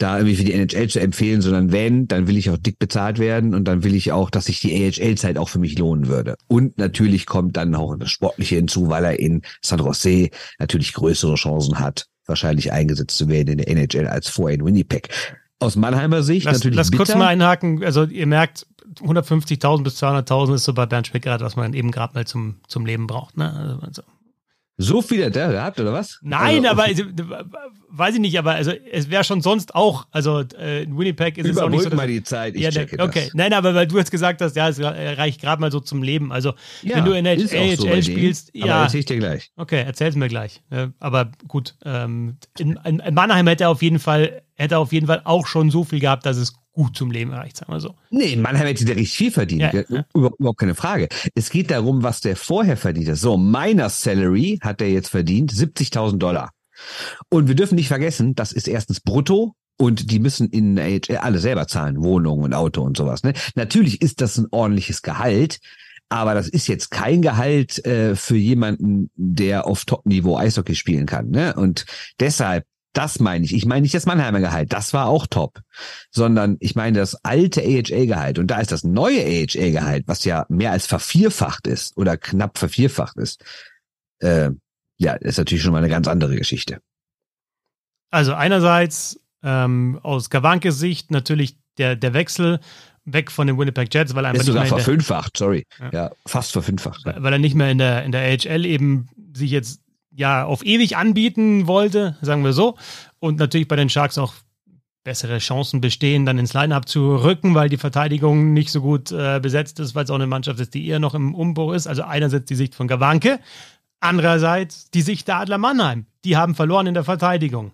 [0.00, 3.18] da irgendwie für die NHL zu empfehlen, sondern wenn, dann will ich auch dick bezahlt
[3.18, 6.36] werden und dann will ich auch, dass sich die AHL-Zeit auch für mich lohnen würde.
[6.48, 11.34] Und natürlich kommt dann auch das Sportliche hinzu, weil er in San Jose natürlich größere
[11.34, 15.10] Chancen hat, wahrscheinlich eingesetzt zu werden in der NHL als vorher in Winnipeg.
[15.60, 17.04] Aus Mannheimer Sicht lass, natürlich Lass bitter.
[17.04, 17.84] kurz mal einhaken.
[17.84, 18.66] Also ihr merkt,
[19.00, 22.86] 150.000 bis 200.000 ist so bei Bernd Spickert, was man eben gerade mal zum, zum
[22.86, 23.36] Leben braucht.
[23.36, 23.78] Ne?
[23.82, 24.02] Also,
[24.82, 26.18] so viel hat der gehabt, oder was?
[26.22, 27.04] Nein, also, aber also,
[27.90, 31.50] weiß ich nicht, aber also es wäre schon sonst auch, also äh, in Winnipeg ist
[31.50, 31.90] es auch nicht so.
[31.90, 33.34] mal die Zeit, ich ja, checke Okay, das.
[33.34, 36.32] nein, aber weil du jetzt gesagt hast, ja, es reicht gerade mal so zum Leben.
[36.32, 38.74] Also ja, wenn du in der AHL so spielst, ja.
[38.74, 39.52] Aber erzähl ich dir gleich.
[39.56, 40.62] Okay, erzähl's mir gleich.
[40.98, 45.06] aber gut, ähm, in, in Mannheim hätte er auf jeden Fall, hätte er auf jeden
[45.06, 47.94] Fall auch schon so viel gehabt, dass es gut zum Leben reicht, sagen wir so.
[48.10, 49.72] Nee, in Mannheim hätte der richtig viel verdient.
[49.72, 50.04] Ja, ja.
[50.14, 51.08] Überhaupt keine Frage.
[51.34, 53.16] Es geht darum, was der vorher verdient hat.
[53.16, 56.50] So, meiner Salary hat er jetzt verdient 70.000 Dollar.
[57.28, 61.38] Und wir dürfen nicht vergessen, das ist erstens brutto und die müssen in AHL alle
[61.38, 63.22] selber zahlen, Wohnung und Auto und sowas.
[63.22, 63.32] Ne?
[63.54, 65.58] Natürlich ist das ein ordentliches Gehalt,
[66.08, 71.30] aber das ist jetzt kein Gehalt äh, für jemanden, der auf Top-Niveau Eishockey spielen kann.
[71.30, 71.54] Ne?
[71.54, 71.86] Und
[72.18, 73.54] deshalb das meine ich.
[73.54, 75.60] Ich meine nicht das Mannheimer Gehalt, das war auch top,
[76.10, 78.38] sondern ich meine das alte AHA-Gehalt.
[78.38, 83.16] Und da ist das neue AHA-Gehalt, was ja mehr als vervierfacht ist oder knapp vervierfacht
[83.16, 83.44] ist.
[84.18, 84.50] Äh,
[84.98, 86.80] ja, ist natürlich schon mal eine ganz andere Geschichte.
[88.10, 92.60] Also einerseits ähm, aus Gawankes Sicht natürlich der, der Wechsel
[93.04, 95.64] weg von den Winnipeg Jets, weil er einfach ist sogar verfünffacht, sorry.
[95.78, 95.90] Ja.
[95.92, 97.04] ja, fast verfünffacht.
[97.04, 99.80] Weil, weil er nicht mehr in der, in der AHL eben sich jetzt
[100.20, 102.76] ja auf ewig anbieten wollte, sagen wir so.
[103.18, 104.34] Und natürlich bei den Sharks auch
[105.02, 109.40] bessere Chancen bestehen, dann ins Line-Up zu rücken, weil die Verteidigung nicht so gut äh,
[109.40, 111.86] besetzt ist, weil es auch eine Mannschaft ist, die eher noch im Umbruch ist.
[111.86, 113.40] Also einerseits die Sicht von Gawanke,
[113.98, 116.06] andererseits die Sicht der Adler Mannheim.
[116.24, 117.72] Die haben verloren in der Verteidigung.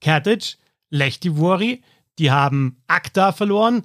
[0.00, 0.56] Kertic,
[0.90, 1.82] Lechtivori,
[2.20, 3.84] die haben Akta verloren,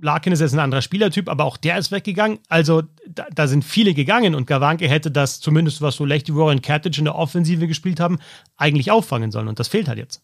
[0.00, 2.38] Larkin ist jetzt ein anderer Spielertyp, aber auch der ist weggegangen.
[2.48, 6.62] Also da, da sind viele gegangen und Gawanke hätte das zumindest, was so Lechty Warren
[6.62, 8.18] Katic in der Offensive gespielt haben,
[8.56, 10.22] eigentlich auffangen sollen und das fehlt halt jetzt.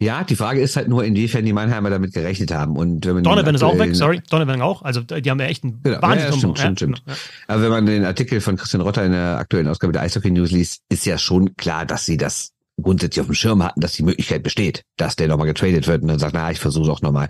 [0.00, 2.76] Ja, die Frage ist halt nur, inwiefern die Mannheimer damit gerechnet haben.
[2.76, 4.82] Und wenn man Donovan ist auch weg, sorry, Donovan auch.
[4.82, 6.02] Also die haben ja echt einen genau.
[6.02, 6.30] Wahnsinn.
[6.30, 7.02] Ja, stimmt, stimmt, stimmt.
[7.06, 7.14] Ja.
[7.46, 10.50] Aber wenn man den Artikel von Christian Rotter in der aktuellen Ausgabe der Eishockey News
[10.50, 14.02] liest, ist ja schon klar, dass sie das grundsätzlich auf dem Schirm hatten, dass die
[14.02, 17.02] Möglichkeit besteht, dass der nochmal getradet wird und dann sagt, na, ich versuche es auch
[17.02, 17.28] nochmal.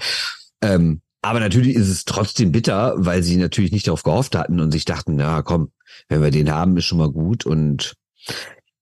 [0.62, 4.72] Ähm, aber natürlich ist es trotzdem bitter, weil sie natürlich nicht darauf gehofft hatten und
[4.72, 5.70] sich dachten, na komm,
[6.08, 7.46] wenn wir den haben, ist schon mal gut.
[7.46, 7.94] Und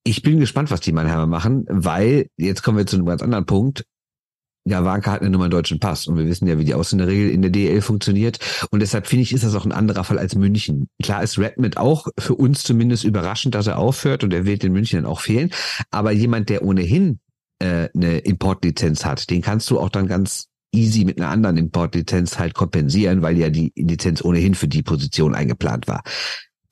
[0.03, 3.47] ich bin gespannt, was die Mannheimer machen, weil jetzt kommen wir zu einem ganz anderen
[3.47, 3.85] Punkt.
[4.65, 7.43] Ja, Wanka hat eine Nummer deutschen Pass und wir wissen ja, wie die Ausländerregel in
[7.43, 8.39] der DL funktioniert.
[8.71, 10.89] Und deshalb finde ich, ist das auch ein anderer Fall als München.
[11.01, 14.73] Klar ist Redmond auch für uns zumindest überraschend, dass er aufhört und er wird in
[14.73, 15.53] München dann auch fehlen.
[15.91, 17.21] Aber jemand, der ohnehin
[17.61, 22.39] äh, eine Importlizenz hat, den kannst du auch dann ganz easy mit einer anderen Importlizenz
[22.39, 26.03] halt kompensieren, weil ja die Lizenz ohnehin für die Position eingeplant war.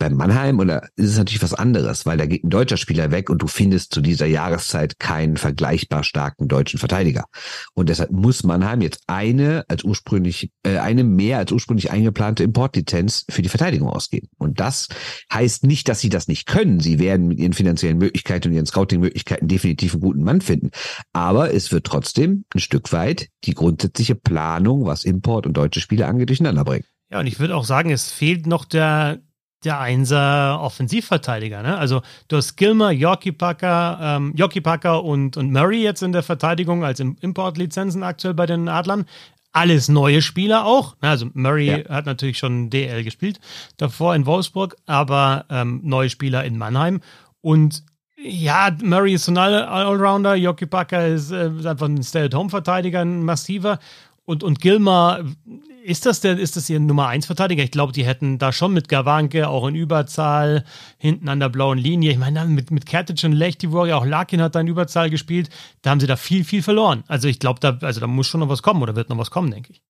[0.01, 3.29] Bei Mannheim oder ist es natürlich was anderes, weil da geht ein deutscher Spieler weg
[3.29, 7.27] und du findest zu dieser Jahreszeit keinen vergleichbar starken deutschen Verteidiger.
[7.75, 13.27] Und deshalb muss Mannheim jetzt eine als ursprünglich, äh, eine mehr als ursprünglich eingeplante Importlizenz
[13.29, 14.29] für die Verteidigung ausgeben.
[14.39, 14.89] Und das
[15.35, 16.81] heißt nicht, dass sie das nicht können.
[16.81, 20.71] Sie werden mit ihren finanziellen Möglichkeiten und ihren Scouting-Möglichkeiten definitiv einen guten Mann finden.
[21.13, 26.07] Aber es wird trotzdem ein Stück weit die grundsätzliche Planung, was Import und deutsche Spiele
[26.07, 26.87] angeht, durcheinander bringen.
[27.11, 29.21] Ja, und ich würde auch sagen, es fehlt noch der,
[29.65, 31.63] der Einser Offensivverteidiger.
[31.63, 31.77] Ne?
[31.77, 36.23] Also du hast Gilmer, Yorkie Packer, ähm, Yorkie Packer und, und Murray jetzt in der
[36.23, 39.05] Verteidigung als Importlizenzen aktuell bei den Adlern.
[39.53, 40.95] Alles neue Spieler auch.
[41.03, 41.09] Ne?
[41.09, 41.89] Also Murray ja.
[41.89, 43.41] hat natürlich schon DL gespielt
[43.77, 47.01] davor in Wolfsburg, aber ähm, neue Spieler in Mannheim.
[47.41, 47.85] Und
[48.23, 53.25] ja, Murray ist so ein Allrounder, Jockey Packer ist, äh, ist einfach ein Stay-at-Home-Verteidiger, ein
[53.25, 53.79] massiver.
[54.25, 55.25] Und, und Gilmer,
[55.85, 57.63] ist das der, ist das ihr Nummer 1 Verteidiger?
[57.63, 60.65] Ich glaube, die hätten da schon mit Gawanke auch in Überzahl
[60.99, 62.13] hinten an der blauen Linie.
[62.13, 65.49] Ich meine, mit, mit Kertic und Lechtivori, auch Larkin hat da in Überzahl gespielt.
[65.83, 67.05] Da haben sie da viel, viel verloren.
[67.09, 69.31] Also ich glaube, da, also da muss schon noch was kommen oder wird noch was
[69.31, 69.83] kommen, denke ich.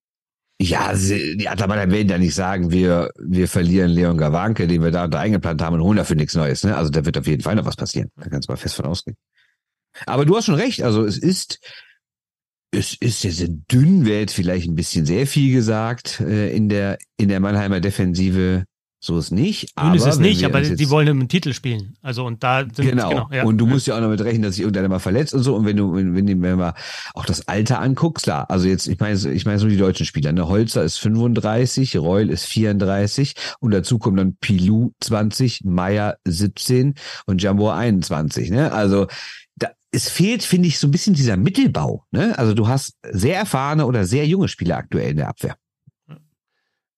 [0.62, 4.90] Ja, sie, die Atabaner werden ja nicht sagen, wir, wir verlieren Leon Gawanke, den wir
[4.90, 6.64] da unter eingeplant haben und holen dafür nichts Neues.
[6.64, 6.76] Ne?
[6.76, 8.10] Also da wird auf jeden Fall noch was passieren.
[8.16, 9.16] Da kannst du mal fest von ausgehen.
[10.06, 10.82] Aber du hast schon recht.
[10.82, 11.60] Also es ist,
[12.72, 16.68] es ist ja sehr dünn, wäre jetzt vielleicht ein bisschen sehr viel gesagt äh, in
[16.68, 18.64] der in der Mannheimer Defensive.
[19.02, 19.72] So ist nicht.
[19.80, 21.96] Dünn ist es nicht, aber die wollen im Titel spielen.
[22.02, 23.08] Also und da sind genau.
[23.08, 23.44] genau ja.
[23.44, 25.56] Und du musst ja auch noch mit rechnen, dass sich irgendeiner mal verletzt und so.
[25.56, 26.74] Und wenn du wenn, wenn du mir mal
[27.14, 28.50] auch das Alter anguckst, klar.
[28.50, 30.32] Also jetzt ich meine ich meine so die deutschen Spieler.
[30.32, 36.94] Ne, Holzer ist 35, Reul ist 34 und dazu kommen dann Pilou 20, Meier 17
[37.24, 38.50] und Jambo 21.
[38.50, 39.06] Ne, also
[39.92, 42.04] es fehlt, finde ich, so ein bisschen dieser Mittelbau.
[42.10, 42.38] Ne?
[42.38, 45.56] Also du hast sehr erfahrene oder sehr junge Spieler aktuell in der Abwehr.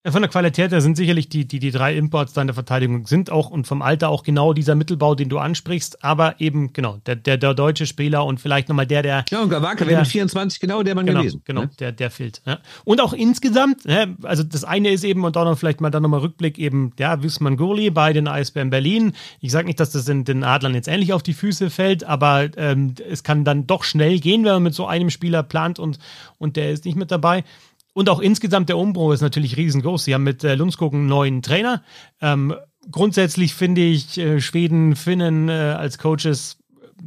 [0.05, 3.51] Von der Qualität her sind sicherlich die, die, die drei Imports deiner Verteidigung sind auch
[3.51, 7.37] und vom Alter auch genau dieser Mittelbau, den du ansprichst, aber eben, genau, der, der,
[7.37, 9.25] der deutsche Spieler und vielleicht nochmal der, der.
[9.31, 11.43] Ja, und Gawaka wäre mit 24 genau der Mann genau, gewesen.
[11.45, 11.71] Genau, ne?
[11.79, 12.43] der, der fehlt.
[12.45, 12.59] Ja.
[12.83, 16.03] Und auch insgesamt, ja, also das eine ist eben, und auch noch vielleicht mal dann
[16.03, 19.13] nochmal Rückblick eben, ja, Wisman Gurli bei den Eisbären Berlin.
[19.39, 22.49] Ich sage nicht, dass das in den Adlern jetzt ähnlich auf die Füße fällt, aber
[22.57, 26.01] ähm, es kann dann doch schnell gehen, wenn man mit so einem Spieler plant und,
[26.39, 27.45] und der ist nicht mit dabei.
[27.95, 30.05] Und auch insgesamt der Umbruch ist natürlich riesengroß.
[30.05, 31.83] Sie haben mit äh, Lundskog einen neuen Trainer.
[32.21, 32.55] Ähm,
[32.91, 36.59] grundsätzlich finde ich äh, Schweden, Finnen äh, als Coaches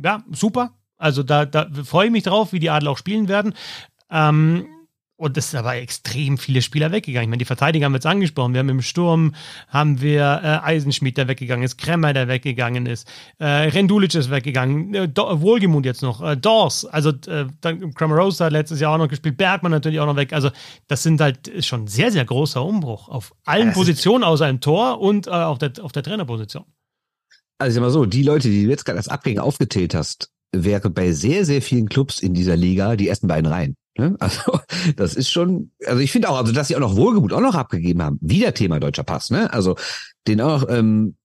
[0.03, 0.71] ja super.
[0.97, 3.53] Also da, da freue ich mich drauf, wie die Adler auch spielen werden.
[4.09, 4.67] Ähm,
[5.17, 7.23] und es sind aber extrem viele Spieler weggegangen.
[7.23, 8.53] Ich meine, die Verteidiger haben wir jetzt angesprochen.
[8.53, 9.33] Wir haben im Sturm,
[9.69, 13.07] haben wir äh, Eisenschmied, der weggegangen ist, Kremmer, der weggegangen ist,
[13.39, 18.51] äh, Rendulic ist weggegangen, äh, Wohlgemut jetzt noch, äh, Dors, also äh, dann Cramarosa hat
[18.51, 20.33] letztes Jahr auch noch gespielt, Bergmann natürlich auch noch weg.
[20.33, 20.49] Also
[20.87, 25.27] das sind halt schon sehr, sehr großer Umbruch auf allen Positionen außer im Tor und
[25.27, 26.65] äh, auf, der, auf der Trainerposition.
[27.57, 30.29] Also ich sag mal so, die Leute, die du jetzt gerade als Abgänge aufgezählt hast,
[30.51, 33.75] wäre bei sehr, sehr vielen Clubs in dieser Liga die ersten beiden Reihen.
[33.97, 34.15] Ne?
[34.19, 34.59] Also
[34.95, 37.55] das ist schon, also ich finde auch, also dass sie auch noch Wohlgemut auch noch
[37.55, 38.17] abgegeben haben.
[38.21, 39.51] Wieder Thema deutscher Pass, ne?
[39.53, 39.75] Also
[40.27, 41.15] den auch, ähm,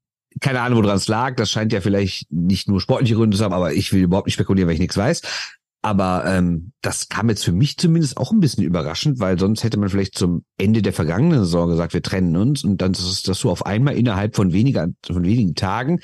[0.41, 1.35] keine Ahnung, woran es lag.
[1.37, 4.35] Das scheint ja vielleicht nicht nur sportliche Gründe zu haben, aber ich will überhaupt nicht
[4.35, 5.23] spekulieren, weil ich nichts weiß.
[5.83, 9.79] Aber ähm, das kam jetzt für mich zumindest auch ein bisschen überraschend, weil sonst hätte
[9.79, 13.39] man vielleicht zum Ende der vergangenen Saison gesagt, wir trennen uns und dann ist das
[13.39, 16.01] so auf einmal innerhalb von weniger, von wenigen Tagen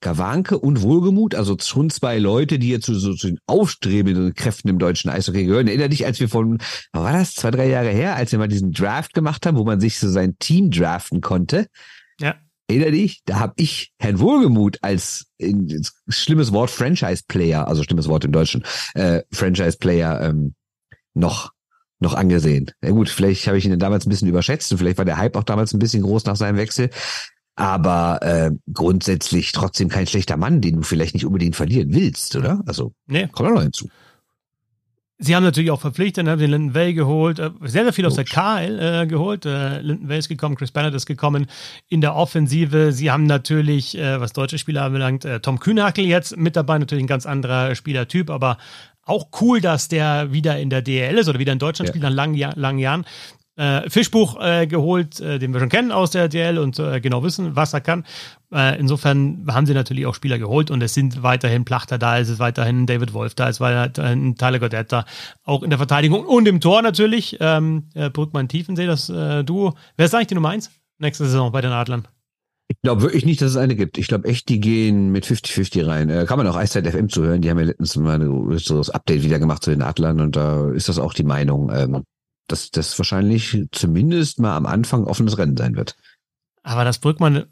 [0.00, 4.68] Gawanke und Wohlgemut, also schon zwei Leute, die jetzt zu, so, zu den aufstrebenden Kräften
[4.68, 5.66] im deutschen Eishockey gehören.
[5.66, 6.58] Erinner dich, als wir von,
[6.92, 9.80] war das zwei, drei Jahre her, als wir mal diesen Draft gemacht haben, wo man
[9.80, 11.66] sich so sein Team draften konnte?
[12.20, 12.36] Ja.
[12.68, 18.24] Erinner dich, da habe ich Herrn Wohlgemut als in, schlimmes Wort Franchise-Player, also schlimmes Wort
[18.24, 18.62] im Deutschen,
[18.94, 20.54] äh, Franchise-Player ähm,
[21.14, 21.52] noch
[22.00, 22.70] noch angesehen.
[22.80, 25.34] Ja gut, vielleicht habe ich ihn damals ein bisschen überschätzt und vielleicht war der Hype
[25.34, 26.90] auch damals ein bisschen groß nach seinem Wechsel
[27.58, 32.62] aber äh, grundsätzlich trotzdem kein schlechter Mann, den du vielleicht nicht unbedingt verlieren willst, oder?
[32.66, 33.26] Also nee.
[33.32, 33.88] kommt auch noch hinzu.
[35.20, 38.14] Sie haben natürlich auch verpflichtet, haben den Linden Way geholt, äh, sehr, sehr viel aus
[38.14, 39.44] der KL äh, geholt.
[39.44, 41.46] Äh, Linden Way ist gekommen, Chris Bennett ist gekommen
[41.88, 42.92] in der Offensive.
[42.92, 47.02] Sie haben natürlich, äh, was deutsche Spieler anbelangt, äh, Tom Kühnhackel jetzt mit dabei, natürlich
[47.02, 48.58] ein ganz anderer Spielertyp, aber
[49.02, 51.92] auch cool, dass der wieder in der DL ist oder wieder in Deutschland ja.
[51.92, 53.04] spielt nach langen, langen Jahren
[53.58, 57.22] äh, Fischbuch äh, geholt, äh, den wir schon kennen aus der DL und äh, genau
[57.22, 58.04] wissen, was er kann.
[58.52, 62.28] Äh, insofern haben sie natürlich auch Spieler geholt und es sind weiterhin Plachter da, es
[62.28, 65.04] ist weiterhin David Wolf da, es ist weiterhin Tyler Goddard da,
[65.44, 67.36] auch in der Verteidigung und im Tor natürlich.
[67.40, 69.74] Ähm, äh, Brückmann Tiefensee, das Duo.
[69.96, 72.06] Wer ist eigentlich die Nummer eins nächste Saison bei den Adlern?
[72.70, 73.96] Ich glaube wirklich nicht, dass es eine gibt.
[73.96, 76.10] Ich glaube echt, die gehen mit 50-50 rein.
[76.10, 77.40] Äh, kann man auch Eiszeit FM zuhören.
[77.40, 78.20] Die haben ja letztens mal
[78.58, 81.72] so das Update wieder gemacht zu den Adlern und da ist das auch die Meinung.
[81.74, 82.04] Ähm,
[82.48, 85.96] dass das wahrscheinlich zumindest mal am Anfang offenes Rennen sein wird.
[86.62, 87.44] Aber das Brückmann,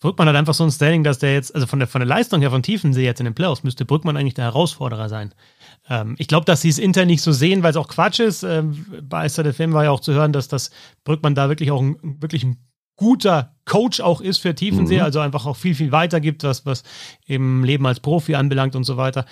[0.00, 2.40] Brückmann hat einfach so ein Standing, dass der jetzt, also von der, von der Leistung
[2.40, 5.34] her von Tiefensee jetzt in den Playoffs, müsste Brückmann eigentlich der Herausforderer sein.
[5.88, 8.42] Ähm, ich glaube, dass sie es intern nicht so sehen, weil es auch Quatsch ist.
[8.44, 10.70] Ähm, bei der Film war ja auch zu hören, dass das
[11.04, 12.58] Brückmann da wirklich auch ein, wirklich ein
[12.96, 15.04] guter Coach auch ist für Tiefensee, mhm.
[15.04, 16.82] also einfach auch viel, viel weiter gibt, was, was
[17.26, 19.24] eben Leben als Profi anbelangt und so weiter.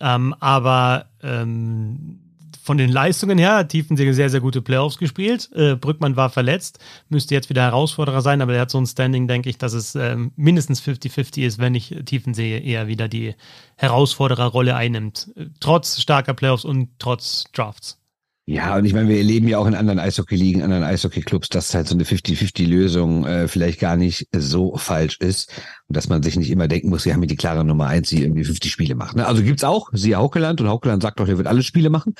[0.00, 2.23] Ähm, aber ähm,
[2.64, 5.50] von den Leistungen her hat Tiefensee sehr, sehr gute Playoffs gespielt.
[5.54, 6.78] Äh, Brückmann war verletzt,
[7.10, 9.94] müsste jetzt wieder Herausforderer sein, aber er hat so ein Standing, denke ich, dass es
[9.94, 13.34] ähm, mindestens 50-50 ist, wenn nicht Tiefensee eher wieder die
[13.76, 15.30] Herausfordererrolle einnimmt.
[15.36, 18.00] Äh, trotz starker Playoffs und trotz Drafts.
[18.46, 21.88] Ja, und ich meine, wir erleben ja auch in anderen Eishockey-Ligen, anderen Eishockey-Clubs, dass halt
[21.88, 25.50] so eine 50-50-Lösung äh, vielleicht gar nicht so falsch ist
[25.88, 28.10] und dass man sich nicht immer denken muss, wir haben hier die klare Nummer eins,
[28.10, 29.16] die irgendwie 50 Spiele macht.
[29.16, 29.26] Ne?
[29.26, 32.14] Also gibt's auch, siehe Haukeland und Haukeland sagt doch, er wird alle Spiele machen,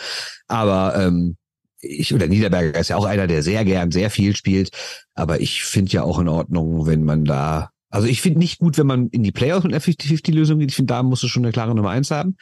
[0.49, 1.37] aber ähm,
[1.81, 4.71] ich oder Niederberger ist ja auch einer, der sehr gern sehr viel spielt,
[5.15, 8.77] aber ich finde ja auch in Ordnung, wenn man da also ich finde nicht gut,
[8.77, 10.71] wenn man in die Playoffs mit einer 50-50-Lösung geht.
[10.71, 12.37] Ich finde, da musst du schon eine klare Nummer eins haben.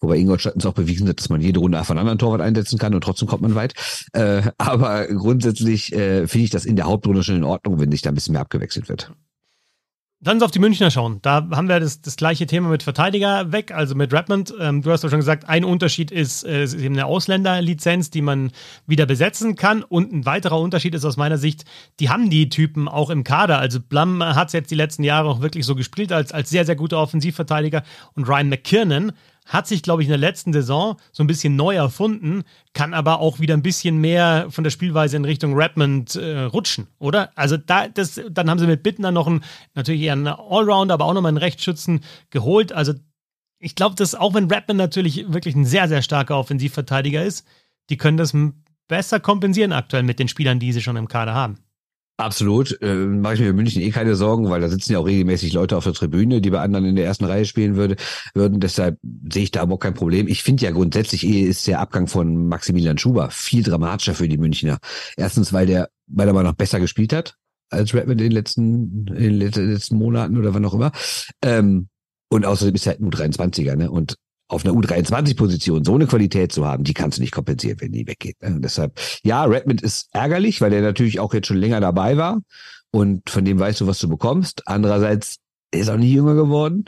[0.00, 2.78] Wobei Ingolstadt uns auch bewiesen hat, dass man jede Runde auf einen anderen Torwart einsetzen
[2.78, 3.74] kann und trotzdem kommt man weit.
[4.12, 8.02] Äh, aber grundsätzlich äh, finde ich das in der Hauptrunde schon in Ordnung, wenn sich
[8.02, 9.12] da ein bisschen mehr abgewechselt wird.
[10.18, 11.18] Dann auf die Münchner schauen.
[11.20, 14.52] Da haben wir das, das gleiche Thema mit Verteidiger weg, also mit Redmond.
[14.58, 18.22] Ähm, du hast ja schon gesagt, ein Unterschied ist, äh, ist eben eine Ausländerlizenz, die
[18.22, 18.50] man
[18.86, 19.82] wieder besetzen kann.
[19.82, 21.66] Und ein weiterer Unterschied ist aus meiner Sicht,
[22.00, 23.58] die haben die Typen auch im Kader.
[23.58, 26.64] Also Blum hat es jetzt die letzten Jahre auch wirklich so gespielt als, als sehr,
[26.64, 27.82] sehr guter Offensivverteidiger.
[28.14, 29.12] Und Ryan McKiernan
[29.46, 32.42] hat sich, glaube ich, in der letzten Saison so ein bisschen neu erfunden,
[32.74, 36.88] kann aber auch wieder ein bisschen mehr von der Spielweise in Richtung Redmond äh, rutschen,
[36.98, 37.30] oder?
[37.36, 41.06] Also da, das, dann haben sie mit Bittner noch einen, natürlich eher einen Allrounder, aber
[41.06, 42.72] auch nochmal einen Rechtsschützen geholt.
[42.72, 42.92] Also
[43.58, 47.46] ich glaube, dass auch wenn Redmond natürlich wirklich ein sehr, sehr starker Offensivverteidiger ist,
[47.88, 48.34] die können das
[48.88, 51.58] besser kompensieren aktuell mit den Spielern, die sie schon im Kader haben.
[52.18, 52.80] Absolut.
[52.80, 55.52] Äh, Mache ich mir in München eh keine Sorgen, weil da sitzen ja auch regelmäßig
[55.52, 57.96] Leute auf der Tribüne, die bei anderen in der ersten Reihe spielen würde,
[58.34, 58.58] würden.
[58.58, 58.98] Deshalb
[59.30, 60.26] sehe ich da aber auch kein Problem.
[60.26, 64.38] Ich finde ja grundsätzlich eh ist der Abgang von Maximilian Schuber viel dramatischer für die
[64.38, 64.78] Münchner.
[65.16, 67.36] Erstens, weil der weil er mal noch besser gespielt hat
[67.70, 70.92] als Redmond in den letzten, in den letzten Monaten oder wann auch immer.
[71.42, 71.88] Ähm,
[72.28, 73.90] und außerdem ist er halt nur 23er, ne?
[73.90, 74.16] Und
[74.48, 78.06] auf einer U23-Position so eine Qualität zu haben, die kannst du nicht kompensieren, wenn die
[78.06, 78.40] weggeht.
[78.42, 78.60] Ne?
[78.60, 82.40] Deshalb, ja, Redmond ist ärgerlich, weil der natürlich auch jetzt schon länger dabei war
[82.90, 84.62] und von dem weißt du, was du bekommst.
[84.66, 85.38] Andererseits
[85.72, 86.84] ist er auch nie jünger geworden.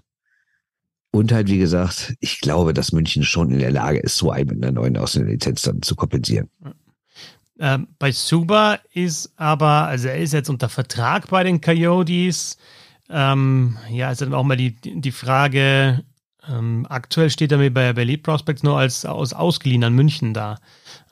[1.11, 4.51] Und halt, wie gesagt, ich glaube, dass München schon in der Lage ist, so einen
[4.51, 6.49] mit einer neuen Außenlizenz dann zu kompensieren.
[7.59, 12.59] Ähm, bei Suba ist aber, also er ist jetzt unter Vertrag bei den Coyotes.
[13.09, 16.05] Ähm, ja, ist dann auch mal die, die Frage,
[16.49, 20.35] ähm, aktuell steht er mir bei, bei Lead Prospects nur als aus ausgeliehen an München
[20.35, 20.59] da.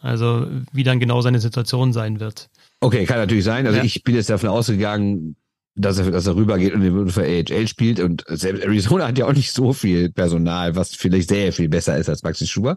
[0.00, 2.48] Also wie dann genau seine Situation sein wird.
[2.80, 3.66] Okay, kann natürlich sein.
[3.66, 3.84] Also ja.
[3.84, 5.36] ich bin jetzt davon ausgegangen,
[5.74, 9.34] dass er, dass er rübergeht und für AHL spielt und selbst Arizona hat ja auch
[9.34, 12.76] nicht so viel Personal, was vielleicht sehr viel besser ist als Maxi Schuber.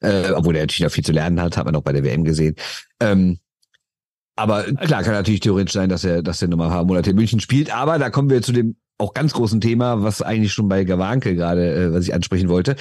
[0.00, 2.24] Äh, obwohl er natürlich noch viel zu lernen hat, hat man auch bei der WM
[2.24, 2.56] gesehen.
[3.00, 3.38] Ähm,
[4.36, 7.16] aber klar, kann natürlich theoretisch sein, dass er, dass er nochmal ein paar Monate in
[7.16, 7.74] München spielt.
[7.74, 11.34] Aber da kommen wir zu dem auch ganz großen Thema, was eigentlich schon bei Gawanke
[11.34, 12.76] gerade, äh, was ich ansprechen wollte.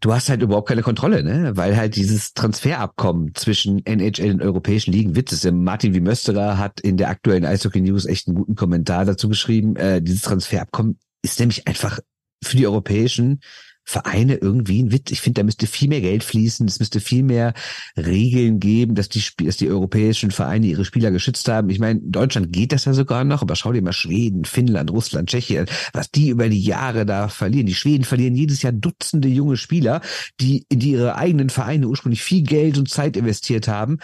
[0.00, 1.56] Du hast halt überhaupt keine Kontrolle, ne?
[1.56, 5.50] Weil halt dieses Transferabkommen zwischen NHL und europäischen Ligen Witz ist.
[5.50, 9.76] Martin Wimösterer hat in der aktuellen Eishockey News echt einen guten Kommentar dazu geschrieben.
[9.76, 11.98] Äh, dieses Transferabkommen ist nämlich einfach
[12.44, 13.40] für die europäischen
[13.88, 15.12] Vereine irgendwie ein Witz.
[15.12, 17.54] Ich finde, da müsste viel mehr Geld fließen, es müsste viel mehr
[17.96, 21.70] Regeln geben, dass die, dass die europäischen Vereine ihre Spieler geschützt haben.
[21.70, 24.90] Ich meine, in Deutschland geht das ja sogar noch, aber schau dir mal Schweden, Finnland,
[24.90, 27.66] Russland, Tschechien, was die über die Jahre da verlieren.
[27.66, 30.00] Die Schweden verlieren jedes Jahr Dutzende junge Spieler,
[30.40, 33.98] die in ihre eigenen Vereine ursprünglich viel Geld und Zeit investiert haben.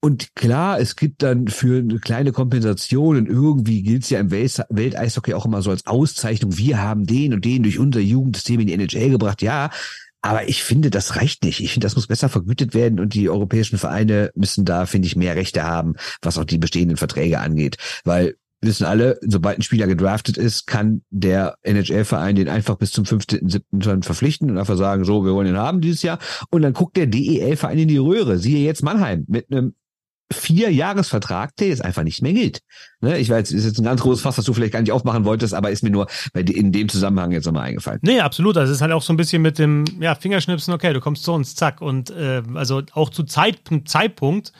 [0.00, 4.30] Und klar, es gibt dann für eine kleine Kompensation und irgendwie gilt es ja im
[4.30, 8.66] Welteishockey auch immer so als Auszeichnung, wir haben den und den durch unser Jugendsystem in
[8.66, 9.70] die NHL gebracht, ja.
[10.22, 11.60] Aber ich finde, das reicht nicht.
[11.60, 15.16] Ich finde, das muss besser vergütet werden und die europäischen Vereine müssen da, finde ich,
[15.16, 17.76] mehr Rechte haben, was auch die bestehenden Verträge angeht.
[18.04, 23.04] Weil wissen alle, sobald ein Spieler gedraftet ist, kann der NHL-Verein den einfach bis zum
[23.04, 24.02] 15.7.
[24.02, 26.18] verpflichten und einfach sagen, so, wir wollen ihn haben dieses Jahr.
[26.50, 28.38] Und dann guckt der DEL-Verein in die Röhre.
[28.38, 29.74] Siehe jetzt Mannheim mit einem
[30.32, 32.60] vier Jahresvertrag, der jetzt einfach nicht mehr gilt.
[33.00, 33.18] Ne?
[33.18, 35.54] Ich weiß, ist jetzt ein ganz großes Fass, was du vielleicht gar nicht aufmachen wolltest,
[35.54, 38.00] aber ist mir nur in dem Zusammenhang jetzt nochmal eingefallen.
[38.02, 38.56] Nee, absolut.
[38.56, 41.22] Also es ist halt auch so ein bisschen mit dem ja, Fingerschnipsen, okay, du kommst
[41.22, 41.80] zu uns, zack.
[41.80, 44.52] Und äh, also auch zu Zeit, Zeitpunkt,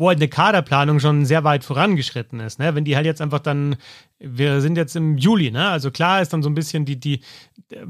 [0.00, 2.58] wo halt eine Kaderplanung schon sehr weit vorangeschritten ist.
[2.58, 2.74] Ne?
[2.74, 3.76] Wenn die halt jetzt einfach dann,
[4.18, 5.68] wir sind jetzt im Juli, ne?
[5.68, 7.20] Also klar ist dann so ein bisschen die, die,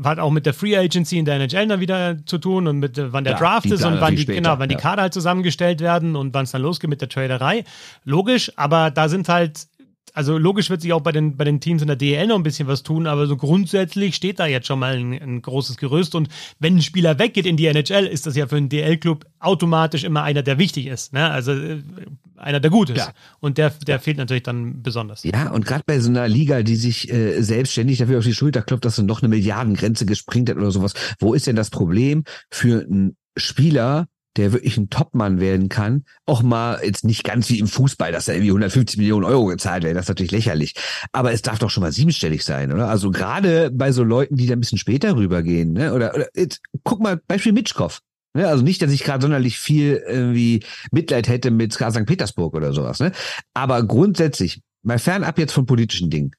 [0.04, 3.00] hat auch mit der Free Agency in der NHL dann wieder zu tun und mit
[3.12, 4.76] wann der ja, Draft ist und wann die, später, genau, wann ja.
[4.76, 7.64] die Kader halt zusammengestellt werden und wann es dann losgeht mit der Traderei.
[8.04, 9.68] Logisch, aber da sind halt
[10.14, 12.42] also logisch wird sich auch bei den, bei den Teams in der DL noch ein
[12.42, 16.14] bisschen was tun, aber so grundsätzlich steht da jetzt schon mal ein, ein großes Gerüst.
[16.14, 20.04] Und wenn ein Spieler weggeht in die NHL, ist das ja für einen DL-Club automatisch
[20.04, 21.12] immer einer, der wichtig ist.
[21.12, 21.30] Ne?
[21.30, 21.82] Also äh,
[22.36, 22.98] einer, der gut ist.
[22.98, 23.12] Ja.
[23.40, 25.24] Und der, der fehlt natürlich dann besonders.
[25.24, 28.62] Ja, und gerade bei so einer Liga, die sich äh, selbstständig dafür auf die Schulter
[28.62, 32.24] klopft, dass du noch eine Milliardengrenze gespringt hat oder sowas, wo ist denn das Problem
[32.50, 34.06] für einen Spieler,
[34.36, 38.28] der wirklich ein Topmann werden kann, auch mal jetzt nicht ganz wie im Fußball, dass
[38.28, 40.74] er irgendwie 150 Millionen Euro gezahlt werden, das ist natürlich lächerlich.
[41.12, 42.88] Aber es darf doch schon mal siebenstellig sein, oder?
[42.88, 45.92] Also gerade bei so Leuten, die da ein bisschen später rübergehen, ne?
[45.92, 48.00] Oder, oder jetzt, guck mal, Beispiel Mitschkow.
[48.34, 48.46] Ne?
[48.46, 50.62] Also nicht, dass ich gerade sonderlich viel irgendwie
[50.92, 52.06] Mitleid hätte mit SK St.
[52.06, 53.12] Petersburg oder sowas, ne?
[53.54, 56.32] Aber grundsätzlich, mal fernab jetzt von politischen Dingen,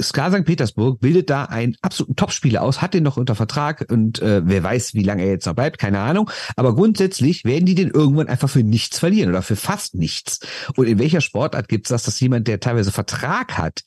[0.00, 0.44] SKA St.
[0.44, 4.62] Petersburg bildet da einen absoluten Topspieler aus, hat den noch unter Vertrag und äh, wer
[4.62, 6.30] weiß, wie lange er jetzt noch bleibt, keine Ahnung.
[6.56, 10.40] Aber grundsätzlich werden die den irgendwann einfach für nichts verlieren oder für fast nichts.
[10.76, 13.82] Und in welcher Sportart gibt es das, dass jemand, der teilweise Vertrag hat,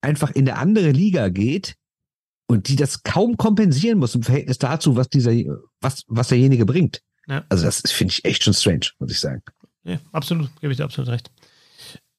[0.00, 1.74] einfach in eine andere Liga geht
[2.46, 5.32] und die das kaum kompensieren muss im Verhältnis dazu, was dieser,
[5.80, 7.02] was, was derjenige bringt.
[7.26, 7.44] Ja.
[7.48, 9.42] Also das finde ich echt schon strange, muss ich sagen.
[9.84, 11.30] Ja, absolut, gebe ich dir absolut recht.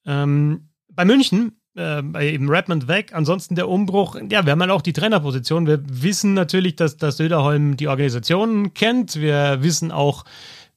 [0.06, 3.12] Ähm, bei München äh, eben Redmond weg.
[3.14, 5.68] Ansonsten der Umbruch, ja, wir haben halt auch die Trainerposition.
[5.68, 9.16] Wir wissen natürlich, dass, dass Söderholm die Organisation kennt.
[9.16, 10.26] Wir wissen auch,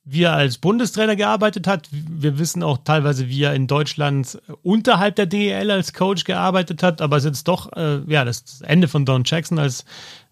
[0.04, 1.88] wie er als Bundestrainer gearbeitet hat.
[1.90, 7.00] Wir wissen auch teilweise, wie er in Deutschland unterhalb der DEL als Coach gearbeitet hat.
[7.00, 9.84] Aber es ist jetzt doch, äh, ja, das Ende von Don Jackson als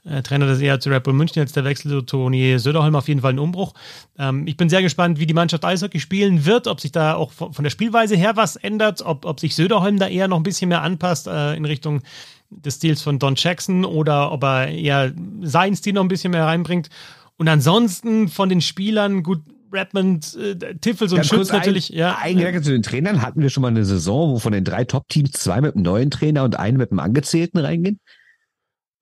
[0.05, 3.21] äh, Trainer des EHC Red Bull München, jetzt der Wechsel zu Toni Söderholm auf jeden
[3.21, 3.73] Fall ein Umbruch.
[4.19, 7.33] Ähm, ich bin sehr gespannt, wie die Mannschaft Eishockey spielen wird, ob sich da auch
[7.33, 10.69] von der Spielweise her was ändert, ob, ob sich Söderholm da eher noch ein bisschen
[10.69, 12.03] mehr anpasst äh, in Richtung
[12.51, 16.45] des Stils von Don Jackson oder ob er eher seinen Stil noch ein bisschen mehr
[16.45, 16.91] reinbringt.
[17.39, 19.41] Und ansonsten von den Spielern, gut,
[19.73, 21.93] Redmond, äh, Tiffels und Ganz Schütz natürlich.
[21.93, 22.19] Ein, ja.
[22.21, 23.23] Ein Gedanke zu den Trainern.
[23.23, 26.11] Hatten wir schon mal eine Saison, wo von den drei Top-Teams zwei mit einem neuen
[26.11, 27.99] Trainer und einen mit einem Angezählten reingehen?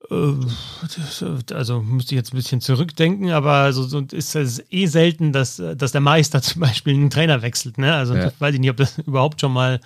[0.08, 5.32] Äh, also müsste ich jetzt ein bisschen zurückdenken, aber so, so ist es eh selten,
[5.32, 7.78] dass, dass der Meister zum Beispiel einen Trainer wechselt.
[7.78, 7.94] Ne?
[7.94, 8.32] Also ja.
[8.38, 9.80] weiß ich nicht, ob das überhaupt schon mal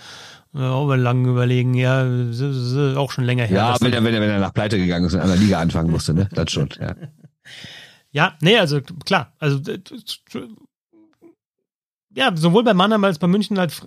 [0.55, 2.07] äh, auch lang überlegen, ja,
[2.97, 3.57] auch schon länger her.
[3.57, 5.59] Ja, wenn er, wenn, er, wenn er nach Pleite gegangen ist und an der Liga
[5.59, 6.29] anfangen musste, ne?
[6.33, 6.95] Das schon, ja.
[8.11, 9.61] Ja, nee, also klar, also
[12.15, 13.83] ja, sowohl bei Mannheim als bei München halt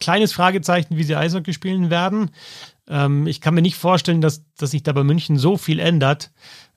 [0.00, 2.30] kleines Fragezeichen, wie sie Eishockey spielen werden.
[2.88, 6.32] Ähm, ich kann mir nicht vorstellen, dass, dass sich da bei München so viel ändert,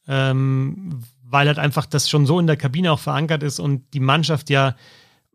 [0.07, 3.99] ähm, weil halt einfach das schon so in der Kabine auch verankert ist und die
[3.99, 4.75] Mannschaft ja,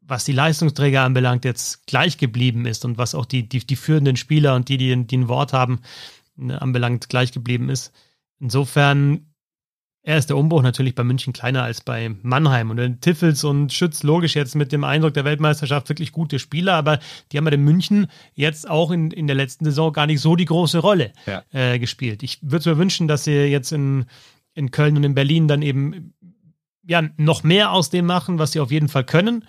[0.00, 4.16] was die Leistungsträger anbelangt, jetzt gleich geblieben ist und was auch die, die, die führenden
[4.16, 5.80] Spieler und die, die, die ein Wort haben,
[6.36, 7.92] ne, anbelangt, gleich geblieben ist.
[8.40, 9.31] Insofern
[10.04, 12.70] er ist der Umbruch natürlich bei München kleiner als bei Mannheim.
[12.70, 16.74] Und wenn Tiffels und Schütz logisch jetzt mit dem Eindruck der Weltmeisterschaft wirklich gute Spieler,
[16.74, 16.98] aber
[17.30, 20.34] die haben bei den München jetzt auch in, in der letzten Saison gar nicht so
[20.34, 21.42] die große Rolle ja.
[21.52, 22.24] äh, gespielt.
[22.24, 24.06] Ich würde mir wünschen, dass sie jetzt in,
[24.54, 26.14] in Köln und in Berlin dann eben
[26.84, 29.44] ja noch mehr aus dem machen, was sie auf jeden Fall können.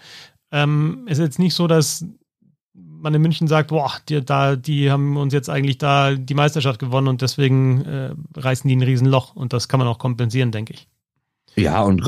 [0.51, 2.05] Ähm, es ist jetzt nicht so, dass
[3.03, 6.79] man in München sagt, boah, die, da, die haben uns jetzt eigentlich da die Meisterschaft
[6.79, 10.73] gewonnen und deswegen äh, reißen die ein Riesenloch und das kann man auch kompensieren, denke
[10.73, 10.87] ich.
[11.55, 12.03] Ja, und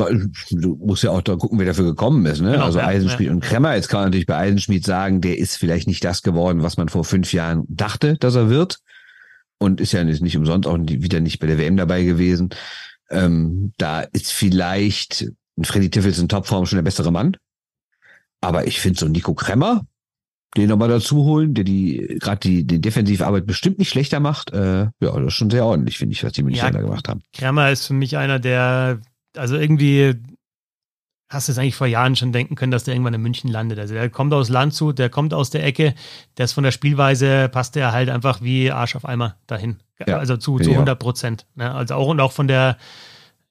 [0.49, 2.41] du musst ja auch da gucken, wer dafür gekommen ist.
[2.41, 2.53] Ne?
[2.53, 3.33] Genau, also ja, Eisenschmied ja.
[3.33, 3.75] und Kremmer.
[3.75, 6.89] Jetzt kann man natürlich bei Eisenschmied sagen, der ist vielleicht nicht das geworden, was man
[6.89, 8.79] vor fünf Jahren dachte, dass er wird.
[9.59, 12.49] Und ist ja nicht, nicht umsonst auch wieder nicht bei der WM dabei gewesen.
[13.09, 15.27] Ähm, da ist vielleicht
[15.57, 17.37] ein Freddy Tiffels in Topform schon der bessere Mann.
[18.41, 19.85] Aber ich finde so Nico Kremmer,
[20.57, 24.51] den nochmal dazu holen, der die gerade die, die Defensivarbeit bestimmt nicht schlechter macht.
[24.51, 27.21] Äh, ja, das ist schon sehr ordentlich, finde ich, was die Münchner ja, gemacht haben.
[27.33, 28.99] Kremmer ist für mich einer, der,
[29.35, 30.15] also irgendwie
[31.29, 33.79] hast du es eigentlich vor Jahren schon denken können, dass der irgendwann in München landet.
[33.79, 35.95] Also der kommt aus Landshut, der kommt aus der Ecke,
[36.37, 39.77] der ist von der Spielweise, passt der halt einfach wie Arsch auf Eimer dahin.
[40.05, 41.45] Ja, also zu, zu 100 Prozent.
[41.55, 41.73] Ne?
[41.73, 42.77] Also auch und auch von der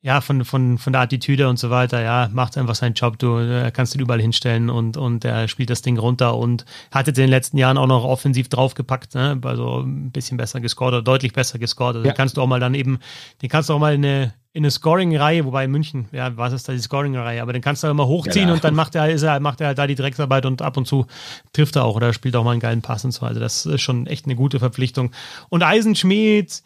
[0.04, 3.38] ja, von, von, von der Attitüde und so weiter, ja, macht einfach seinen Job, du
[3.38, 7.16] äh, kannst ihn überall hinstellen und, und er spielt das Ding runter und hat jetzt
[7.16, 9.40] in den letzten Jahren auch noch offensiv draufgepackt, ne?
[9.42, 11.96] also ein bisschen besser gescored oder deutlich besser gescored.
[11.96, 12.12] Also ja.
[12.12, 12.98] kannst du auch mal dann eben,
[13.40, 16.52] den kannst du auch mal in eine, in eine Scoring-Reihe, wobei in München, ja, was
[16.52, 18.54] ist da die Scoring-Reihe, aber den kannst du auch immer hochziehen ja.
[18.54, 20.86] und dann macht er, ist er, macht er halt da die Drecksarbeit und ab und
[20.86, 21.06] zu
[21.54, 23.24] trifft er auch oder spielt auch mal einen geilen Pass und so.
[23.24, 25.12] Also das ist schon echt eine gute Verpflichtung.
[25.48, 26.62] Und Eisenschmied,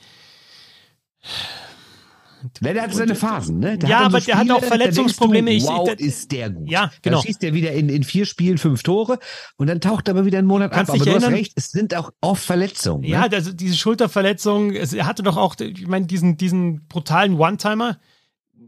[2.60, 3.78] der hat seine Phasen, ne?
[3.78, 5.58] Der ja, aber so Spiele, der hat auch Verletzungsprobleme.
[5.58, 6.70] Du, wow, ich, ist der gut.
[6.70, 7.16] Ja, genau.
[7.16, 9.18] Dann schießt er wieder in, in vier Spielen fünf Tore
[9.56, 10.96] und dann taucht er aber wieder einen Monat Kannst ab.
[10.96, 11.32] Aber du erinnern?
[11.32, 13.04] hast recht, es sind auch oft Verletzungen.
[13.04, 13.32] Ja, ne?
[13.32, 17.98] also diese Schulterverletzung, er hatte doch auch, ich meine, diesen, diesen brutalen One-Timer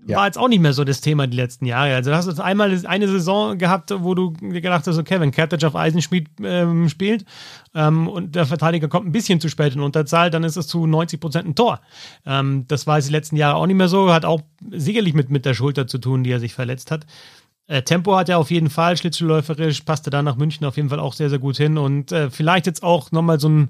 [0.06, 0.18] ja.
[0.18, 1.94] war jetzt auch nicht mehr so das Thema die letzten Jahre.
[1.94, 5.64] Also du hast jetzt einmal eine Saison gehabt, wo du gedacht hast, okay, wenn Kertic
[5.64, 7.24] auf Eisenschmied ähm, spielt
[7.74, 10.86] ähm, und der Verteidiger kommt ein bisschen zu spät in Unterzahl, dann ist es zu
[10.86, 11.80] 90 Prozent ein Tor.
[12.26, 15.30] Ähm, das war es die letzten Jahre auch nicht mehr so, hat auch sicherlich mit,
[15.30, 17.06] mit der Schulter zu tun, die er sich verletzt hat.
[17.66, 21.00] Äh, Tempo hat er auf jeden Fall, schlittschuhläuferisch, passte da nach München auf jeden Fall
[21.00, 23.68] auch sehr, sehr gut hin und äh, vielleicht jetzt auch nochmal so ein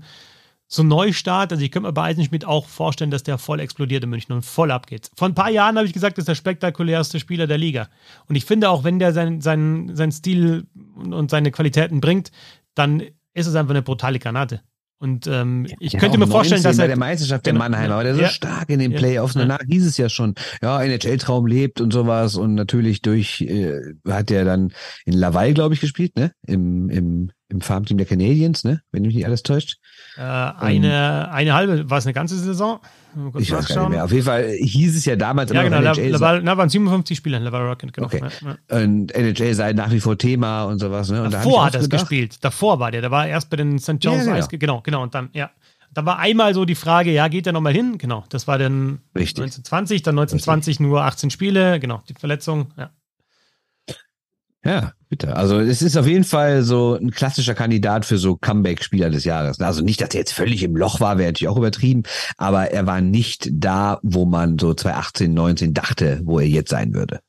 [0.73, 1.53] so ein Neustart.
[1.53, 4.43] Also ich könnte mir bei Eisenschmidt auch vorstellen, dass der voll explodiert in München und
[4.43, 5.11] voll abgeht.
[5.17, 7.89] Vor ein paar Jahren habe ich gesagt, das ist der spektakulärste Spieler der Liga.
[8.29, 12.31] Und ich finde auch, wenn der seinen sein, sein Stil und seine Qualitäten bringt,
[12.75, 13.03] dann
[13.35, 14.61] ist es einfach eine brutale Granate.
[15.03, 17.95] Und ähm, ich ja, könnte mir vorstellen, dass er bei der Meisterschaft der genau, Mannheimer,
[17.95, 19.35] aber der ja, so stark in den Playoffs.
[19.35, 22.37] Ja, danach hieß es ja schon, ja, NHL-Traum lebt und sowas.
[22.37, 24.73] Und natürlich durch äh, hat er dann
[25.07, 26.33] in Laval, glaube ich, gespielt, ne?
[26.47, 28.83] Im, im, im Farmteam der Canadiens, ne?
[28.93, 29.79] Wenn mich nicht alles täuscht.
[30.17, 32.81] Äh, eine, um, eine halbe, war es eine ganze Saison?
[33.39, 34.05] Ich weiß gar nicht mehr.
[34.05, 36.11] Auf jeden Fall hieß es ja damals ja, genau, NHL.
[36.11, 38.07] Laval, na, waren 57 Spieler, Laval Rocket, genau.
[38.07, 38.23] Okay.
[38.23, 38.85] Ja, ja.
[38.85, 41.11] Und NHL sei nach wie vor Thema und sowas.
[41.11, 41.23] Ne?
[41.23, 42.45] Und Davor da hat er es gespielt.
[42.45, 43.01] Davor war der.
[43.01, 43.97] Der war erst bei den St.
[44.01, 44.37] John's ja, genau.
[44.37, 44.49] Ice.
[44.59, 45.03] Genau, genau.
[45.03, 45.51] Und dann, ja.
[45.93, 47.99] Da war einmal so die Frage, ja, geht er nochmal hin?
[47.99, 48.25] Genau.
[48.29, 49.43] Das war dann Richtig.
[49.43, 50.87] 1920, dann 1920 Richtig.
[50.87, 51.81] nur 18 Spiele.
[51.81, 52.91] Genau, die Verletzung, ja.
[54.65, 55.37] Ja, bitte.
[55.37, 59.61] Also es ist auf jeden Fall so ein klassischer Kandidat für so Comeback-Spieler des Jahres.
[59.61, 62.05] Also nicht, dass er jetzt völlig im Loch war, wäre natürlich auch übertrieben,
[62.39, 66.95] aber er war nicht da, wo man so 2018, 19 dachte, wo er jetzt sein
[66.95, 67.21] würde.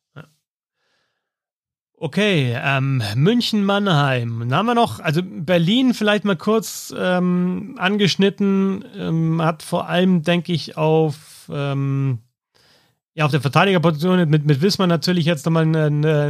[1.97, 4.39] Okay, ähm, München, Mannheim.
[4.39, 10.23] Dann haben wir noch, also Berlin vielleicht mal kurz ähm, angeschnitten, ähm, hat vor allem,
[10.23, 12.19] denke ich, auf ähm,
[13.21, 16.29] ja, auf der Verteidigerposition mit, mit Wismar natürlich jetzt nochmal eine, eine,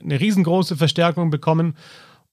[0.00, 1.76] eine riesengroße Verstärkung bekommen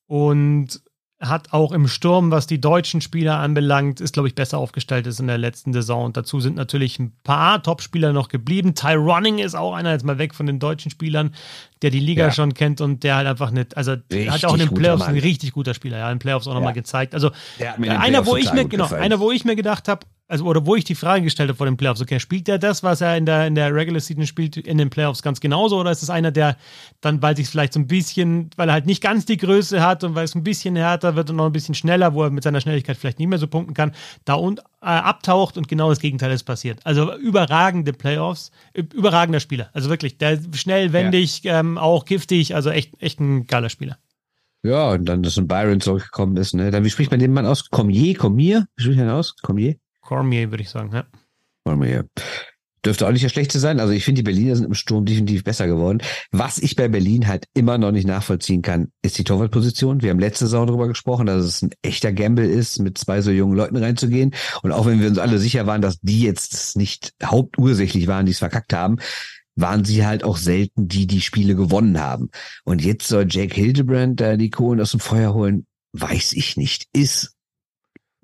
[0.07, 0.81] und
[1.19, 5.19] hat auch im Sturm, was die deutschen Spieler anbelangt, ist, glaube ich, besser aufgestellt als
[5.19, 6.05] in der letzten Saison.
[6.05, 8.73] Und dazu sind natürlich ein paar Top-Spieler noch geblieben.
[8.73, 11.33] Ty Running ist auch einer, jetzt mal weg von den deutschen Spielern,
[11.81, 12.31] der die Liga ja.
[12.31, 15.17] schon kennt und der halt einfach nicht, also richtig hat auch in den Playoffs ein
[15.17, 16.59] richtig guter Spieler, ja, in den Playoffs auch ja.
[16.59, 17.13] nochmal gezeigt.
[17.13, 17.31] Also
[17.79, 20.83] einer, wo ich mir, genau, einer, wo ich mir gedacht habe, also oder wo ich
[20.83, 23.45] die Frage gestellt habe vor den Playoffs, okay, spielt der das, was er in der,
[23.45, 25.79] in der Regular Season spielt, in den Playoffs ganz genauso?
[25.79, 26.57] Oder ist es einer, der
[27.01, 30.03] dann, weil sich vielleicht so ein bisschen, weil er halt nicht ganz die Größe hat
[30.03, 32.43] und weil es ein bisschen härter wird und noch ein bisschen schneller, wo er mit
[32.43, 33.91] seiner Schnelligkeit vielleicht nicht mehr so punkten kann,
[34.25, 36.79] da und, äh, abtaucht und genau das Gegenteil ist passiert.
[36.83, 39.69] Also überragende Playoffs, überragender Spieler.
[39.73, 41.59] Also wirklich, der schnell, wendig, ja.
[41.59, 43.97] ähm, auch giftig, also echt, echt ein geiler Spieler.
[44.63, 46.71] Ja, und dann, dass ein Byron zurückgekommen ist, ne?
[46.71, 47.69] Dann, wie spricht man den Mann aus?
[47.69, 48.65] Cormier, Cormier?
[48.75, 49.35] Wie spricht man aus?
[49.35, 49.75] Cormier?
[50.05, 51.05] Cormier, würde ich sagen, ja.
[51.65, 52.05] Cormier.
[52.85, 53.79] Dürfte auch nicht der schlechte sein.
[53.79, 56.03] Also ich finde, die Berliner sind im Sturm definitiv besser geworden.
[56.31, 60.03] Was ich bei Berlin halt immer noch nicht nachvollziehen kann, ist die Torwartposition.
[60.03, 63.31] Wir haben letzte Saison darüber gesprochen, dass es ein echter Gamble ist, mit zwei so
[63.31, 64.35] jungen Leuten reinzugehen.
[64.61, 68.33] Und auch wenn wir uns alle sicher waren, dass die jetzt nicht hauptursächlich waren, die
[68.33, 68.97] es verkackt haben,
[69.55, 72.29] waren sie halt auch selten die, die Spiele gewonnen haben.
[72.65, 76.85] Und jetzt soll Jake Hildebrand da die Kohlen aus dem Feuer holen, weiß ich nicht.
[76.93, 77.34] Ist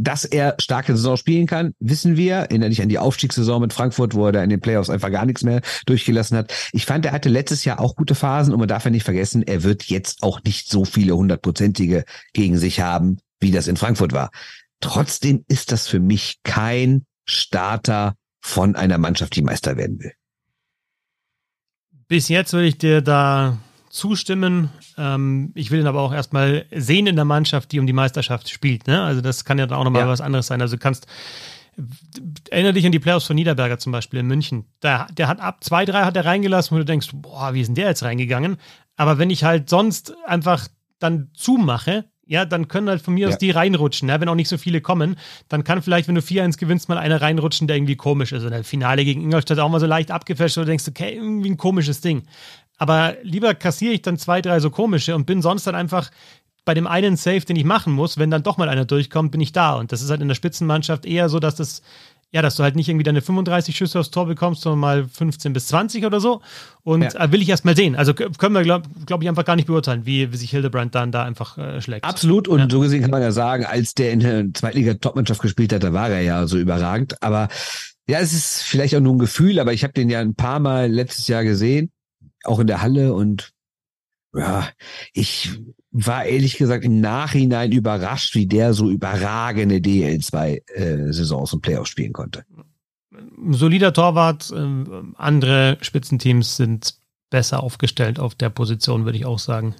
[0.03, 2.35] dass er starke Saison spielen kann, wissen wir.
[2.35, 5.25] Erinnere dich an die Aufstiegssaison mit Frankfurt, wo er da in den Playoffs einfach gar
[5.25, 6.51] nichts mehr durchgelassen hat.
[6.73, 9.43] Ich fand, er hatte letztes Jahr auch gute Phasen und man darf ja nicht vergessen,
[9.43, 14.11] er wird jetzt auch nicht so viele hundertprozentige gegen sich haben, wie das in Frankfurt
[14.11, 14.31] war.
[14.79, 20.13] Trotzdem ist das für mich kein Starter von einer Mannschaft, die Meister werden will.
[22.07, 23.59] Bis jetzt würde ich dir da
[23.91, 24.69] zustimmen.
[24.97, 28.49] Ähm, ich will ihn aber auch erstmal sehen in der Mannschaft, die um die Meisterschaft
[28.49, 28.87] spielt.
[28.87, 29.01] Ne?
[29.01, 30.07] Also das kann ja dann auch nochmal ja.
[30.07, 30.61] was anderes sein.
[30.61, 31.07] Also du kannst,
[32.49, 34.65] erinnere dich an die Playoffs von Niederberger zum Beispiel in München.
[34.81, 37.67] Der, der hat ab zwei, drei hat er reingelassen, wo du denkst, boah, wie ist
[37.67, 38.57] denn der jetzt reingegangen?
[38.95, 40.67] Aber wenn ich halt sonst einfach
[40.99, 43.27] dann zumache, ja, dann können halt von mir ja.
[43.27, 45.17] aus die reinrutschen, ja, wenn auch nicht so viele kommen.
[45.49, 48.43] Dann kann vielleicht, wenn du 4-1 gewinnst, mal einer reinrutschen, der irgendwie komisch ist.
[48.43, 51.49] Oder der Finale gegen Ingolstadt auch mal so leicht abgefälscht, wo du denkst, okay, irgendwie
[51.49, 52.23] ein komisches Ding.
[52.81, 56.09] Aber lieber kassiere ich dann zwei, drei so komische und bin sonst dann einfach
[56.65, 59.39] bei dem einen Safe, den ich machen muss, wenn dann doch mal einer durchkommt, bin
[59.39, 59.75] ich da.
[59.75, 61.83] Und das ist halt in der Spitzenmannschaft eher so, dass das,
[62.31, 65.53] ja, dass du halt nicht irgendwie deine 35 Schüsse aufs Tor bekommst, sondern mal 15
[65.53, 66.41] bis 20 oder so.
[66.81, 67.23] Und ja.
[67.23, 67.95] äh, will ich erst mal sehen.
[67.95, 71.11] Also können wir, glaube glaub ich, einfach gar nicht beurteilen, wie, wie sich Hildebrand dann
[71.11, 72.03] da einfach äh, schlägt.
[72.03, 72.47] Absolut.
[72.47, 72.67] Und ja.
[72.67, 76.09] so gesehen kann man ja sagen, als der in der Zweitliga-Topmannschaft gespielt hat, da war
[76.09, 77.21] er ja so überragend.
[77.21, 77.47] Aber
[78.07, 80.59] ja, es ist vielleicht auch nur ein Gefühl, aber ich habe den ja ein paar
[80.59, 81.91] Mal letztes Jahr gesehen
[82.43, 83.53] auch in der Halle und
[84.33, 84.69] ja,
[85.13, 85.59] ich
[85.91, 92.13] war ehrlich gesagt im Nachhinein überrascht, wie der so überragende DL2-Saisons äh, und Playoffs spielen
[92.13, 92.45] konnte.
[93.49, 94.85] Solider Torwart, äh,
[95.15, 96.95] andere Spitzenteams sind
[97.29, 99.75] besser aufgestellt auf der Position, würde ich auch sagen.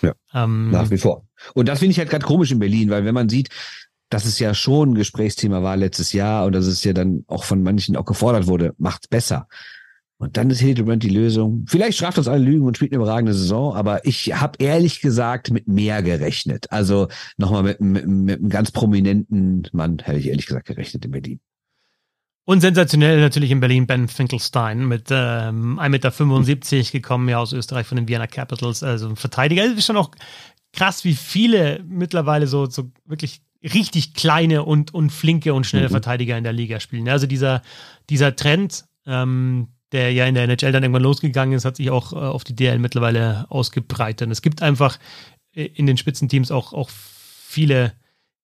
[0.00, 1.26] Ja, ähm, nach wie vor.
[1.54, 3.48] Und das finde ich halt gerade komisch in Berlin, weil wenn man sieht,
[4.08, 7.44] dass es ja schon ein Gesprächsthema war letztes Jahr und dass es ja dann auch
[7.44, 9.46] von manchen auch gefordert wurde, macht's besser
[10.20, 11.64] Und dann ist Hildebrand die Lösung.
[11.66, 15.50] Vielleicht straft uns alle Lügen und spielt eine überragende Saison, aber ich habe ehrlich gesagt
[15.50, 16.70] mit mehr gerechnet.
[16.70, 17.08] Also
[17.38, 21.40] nochmal mit, mit, mit einem ganz prominenten Mann hätte ich ehrlich gesagt gerechnet in Berlin.
[22.44, 27.86] Und sensationell natürlich in Berlin Ben Finkelstein mit ähm, 1,75 Meter gekommen, ja aus Österreich
[27.86, 29.64] von den Vienna Capitals, also ein Verteidiger.
[29.64, 30.10] Es ist schon auch
[30.74, 35.92] krass, wie viele mittlerweile so, so wirklich richtig kleine und, und flinke und schnelle mhm.
[35.92, 37.08] Verteidiger in der Liga spielen.
[37.08, 37.62] Also dieser,
[38.10, 42.12] dieser Trend, ähm, der ja in der NHL dann irgendwann losgegangen ist, hat sich auch
[42.12, 44.30] äh, auf die DL mittlerweile ausgebreitet.
[44.30, 44.98] Es gibt einfach
[45.54, 47.92] äh, in den Spitzenteams auch, auch viele,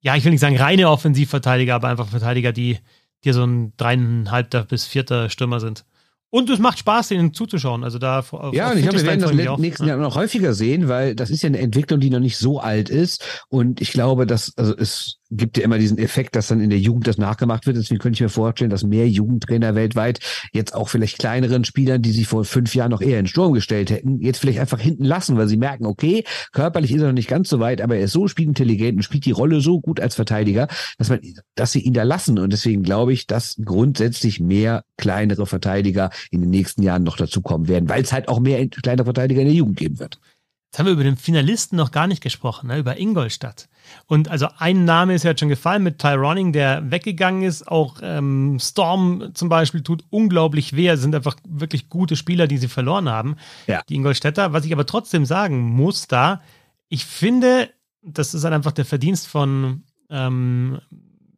[0.00, 2.78] ja, ich will nicht sagen reine Offensivverteidiger, aber einfach Verteidiger, die,
[3.24, 5.84] die so ein dreieinhalbter bis vierter Stürmer sind.
[6.28, 7.84] Und es macht Spaß, denen zuzuschauen.
[7.84, 10.88] Also da ja, und ich glaube, wir werden das den nächsten Jahren noch häufiger sehen,
[10.88, 13.44] weil das ist ja eine Entwicklung, die noch nicht so alt ist.
[13.48, 16.78] Und ich glaube, dass also es gibt ja immer diesen Effekt, dass dann in der
[16.78, 17.76] Jugend das nachgemacht wird.
[17.76, 20.20] Deswegen könnte ich mir vorstellen, dass mehr Jugendtrainer weltweit
[20.52, 23.90] jetzt auch vielleicht kleineren Spielern, die sich vor fünf Jahren noch eher in Sturm gestellt
[23.90, 27.28] hätten, jetzt vielleicht einfach hinten lassen, weil sie merken, okay, körperlich ist er noch nicht
[27.28, 30.14] ganz so weit, aber er ist so spielintelligent und spielt die Rolle so gut als
[30.14, 30.68] Verteidiger,
[30.98, 31.20] dass man,
[31.54, 32.38] dass sie ihn da lassen.
[32.38, 37.68] Und deswegen glaube ich, dass grundsätzlich mehr kleinere Verteidiger in den nächsten Jahren noch dazukommen
[37.68, 40.20] werden, weil es halt auch mehr kleinere Verteidiger in der Jugend geben wird.
[40.66, 42.78] Jetzt haben wir über den Finalisten noch gar nicht gesprochen, ne?
[42.78, 43.68] über Ingolstadt.
[44.06, 47.68] Und also ein Name ist ja jetzt schon gefallen mit Tyroning, der weggegangen ist.
[47.68, 50.88] Auch ähm, Storm zum Beispiel tut unglaublich weh.
[50.88, 53.36] Es sind einfach wirklich gute Spieler, die sie verloren haben,
[53.66, 53.82] ja.
[53.88, 54.52] die Ingolstädter.
[54.52, 56.42] Was ich aber trotzdem sagen muss da,
[56.88, 57.70] ich finde,
[58.02, 60.80] das ist halt einfach der Verdienst von, ähm,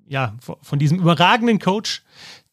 [0.06, 2.02] ja, von diesem überragenden Coach,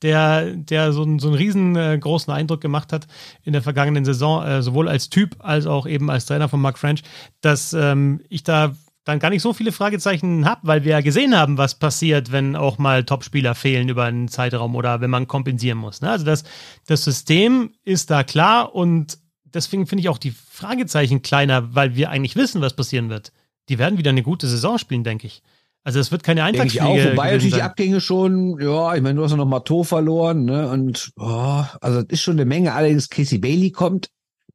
[0.06, 3.08] der, der so, einen, so einen riesengroßen äh, Eindruck gemacht hat
[3.44, 6.78] in der vergangenen Saison, äh, sowohl als Typ als auch eben als Trainer von Mark
[6.78, 7.02] French,
[7.42, 11.36] dass ähm, ich da dann gar nicht so viele Fragezeichen habe, weil wir ja gesehen
[11.36, 15.80] haben, was passiert, wenn auch mal Topspieler fehlen über einen Zeitraum oder wenn man kompensieren
[15.80, 16.02] muss.
[16.02, 16.12] Ne?
[16.12, 16.44] Also das,
[16.86, 22.12] das System ist da klar und deswegen finde ich auch die Fragezeichen kleiner, weil wir
[22.12, 23.32] eigentlich wissen, was passieren wird.
[23.70, 25.42] Die werden wieder eine gute Saison spielen, denke ich.
[25.86, 26.84] Also es wird keine Eintagsfliege.
[26.84, 29.46] Denke ich auch, wobei natürlich die Abgänge schon, ja, ich meine, du hast ja noch
[29.46, 32.74] Mato verloren, ne, und, oh, also das ist schon eine Menge.
[32.74, 34.10] Allerdings Casey Bailey kommt,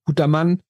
[0.05, 0.61] guter Mann.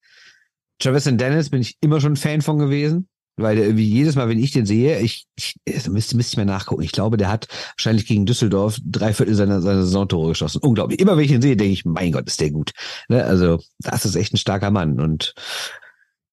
[0.79, 4.39] Travis Dennis bin ich immer schon Fan von gewesen, weil der irgendwie jedes Mal, wenn
[4.39, 5.57] ich den sehe, ich, ich
[5.89, 6.83] müsste, müsste ich mal nachgucken.
[6.83, 10.61] Ich glaube, der hat wahrscheinlich gegen Düsseldorf drei Viertel seiner, seiner Saisontore geschossen.
[10.63, 11.01] Unglaublich.
[11.01, 12.73] Immer wenn ich ihn sehe, denke ich, mein Gott, ist der gut.
[13.09, 13.25] Ne?
[13.25, 15.35] Also, das ist echt ein starker Mann und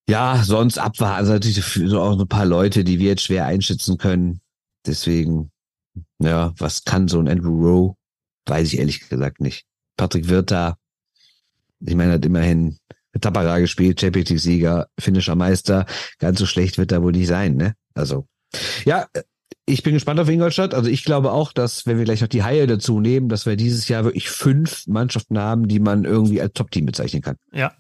[0.10, 1.18] ja, sonst abwarten.
[1.18, 4.42] Also natürlich so auch ein paar Leute, die wir jetzt schwer einschätzen können.
[4.86, 5.52] Deswegen,
[6.20, 7.96] ja, was kann so ein Andrew Rowe?
[8.46, 9.66] Weiß ich ehrlich gesagt nicht.
[9.98, 10.78] Patrick Wirta,
[11.80, 12.78] ich meine, hat immerhin
[13.20, 15.86] Tapara gespielt, Champions-Sieger, finnischer Meister.
[16.20, 17.74] Ganz so schlecht wird er wohl nicht sein, ne?
[17.94, 18.28] Also,
[18.86, 19.08] ja,
[19.66, 20.74] ich bin gespannt auf Ingolstadt.
[20.74, 23.58] Also ich glaube auch, dass, wenn wir gleich noch die Haie dazu nehmen, dass wir
[23.58, 27.36] dieses Jahr wirklich fünf Mannschaften haben, die man irgendwie als Top-Team bezeichnen kann.
[27.52, 27.74] Ja,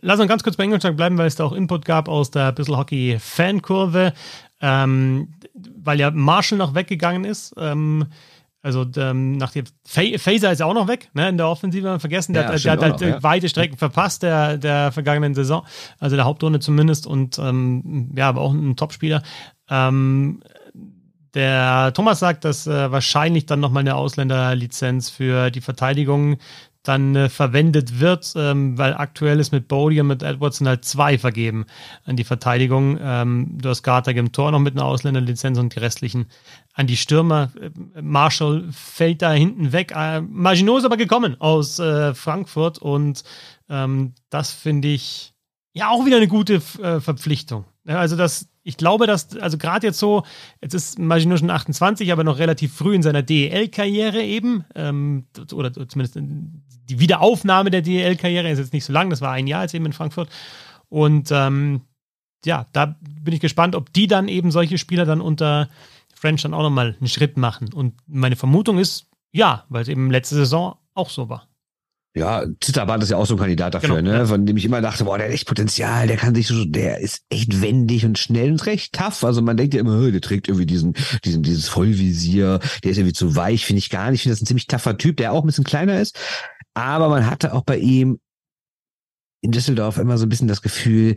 [0.00, 2.52] Lass uns ganz kurz bei Ingolstadt bleiben, weil es da auch Input gab aus der
[2.52, 4.12] Bissl Hockey Fankurve,
[4.60, 5.34] ähm,
[5.76, 7.54] weil ja Marshall noch weggegangen ist.
[7.56, 8.06] Ähm,
[8.66, 12.32] also ähm, nach dem Phaser ist ja auch noch weg, ne, in der Offensive vergessen.
[12.32, 13.22] Der, ja, hat, der hat halt noch, ja.
[13.22, 15.64] weite Strecken verpasst der, der vergangenen Saison,
[16.00, 19.22] also der Hauptrunde zumindest und ähm, ja, aber auch ein Topspieler.
[19.70, 20.40] Ähm,
[21.36, 26.38] der Thomas sagt, dass äh, wahrscheinlich dann nochmal eine Ausländerlizenz für die Verteidigung
[26.86, 31.18] dann äh, verwendet wird, ähm, weil aktuell ist mit Bodie und mit Edwardson halt zwei
[31.18, 31.66] vergeben
[32.04, 32.98] an die Verteidigung.
[33.00, 36.26] Ähm, du hast Carter im Tor noch mit einer Ausländerlizenz und die restlichen
[36.74, 37.50] an die Stürmer.
[37.60, 37.70] Äh,
[38.00, 39.92] Marshall fällt da hinten weg.
[39.94, 43.24] Äh, Maginot ist aber gekommen aus äh, Frankfurt und
[43.68, 45.34] ähm, das finde ich
[45.72, 47.64] ja auch wieder eine gute äh, Verpflichtung.
[47.84, 50.24] Ja, also das, ich glaube, dass, also gerade jetzt so,
[50.60, 55.72] jetzt ist Maginot schon 28, aber noch relativ früh in seiner DEL-Karriere eben, ähm, oder
[55.72, 59.74] zumindest die Wiederaufnahme der DEL-Karriere ist jetzt nicht so lang, das war ein Jahr jetzt
[59.74, 60.28] eben in Frankfurt.
[60.88, 61.82] Und ähm,
[62.44, 65.68] ja, da bin ich gespannt, ob die dann eben solche Spieler dann unter
[66.12, 67.72] French dann auch nochmal einen Schritt machen.
[67.72, 71.46] Und meine Vermutung ist, ja, weil es eben letzte Saison auch so war.
[72.16, 74.26] Ja, Zitterband ist ja auch so ein Kandidat dafür, genau, ne?
[74.26, 76.98] Von dem ich immer dachte, boah, der hat echt Potenzial, der kann sich so, der
[76.98, 79.22] ist echt wendig und schnell und recht tough.
[79.22, 80.94] Also man denkt ja immer, der trägt irgendwie diesen,
[81.26, 84.20] diesen, dieses Vollvisier, der ist irgendwie zu weich, finde ich gar nicht.
[84.20, 86.18] Ich finde das ein ziemlich tougher Typ, der auch ein bisschen kleiner ist.
[86.72, 88.18] Aber man hatte auch bei ihm
[89.42, 91.16] in Düsseldorf immer so ein bisschen das Gefühl,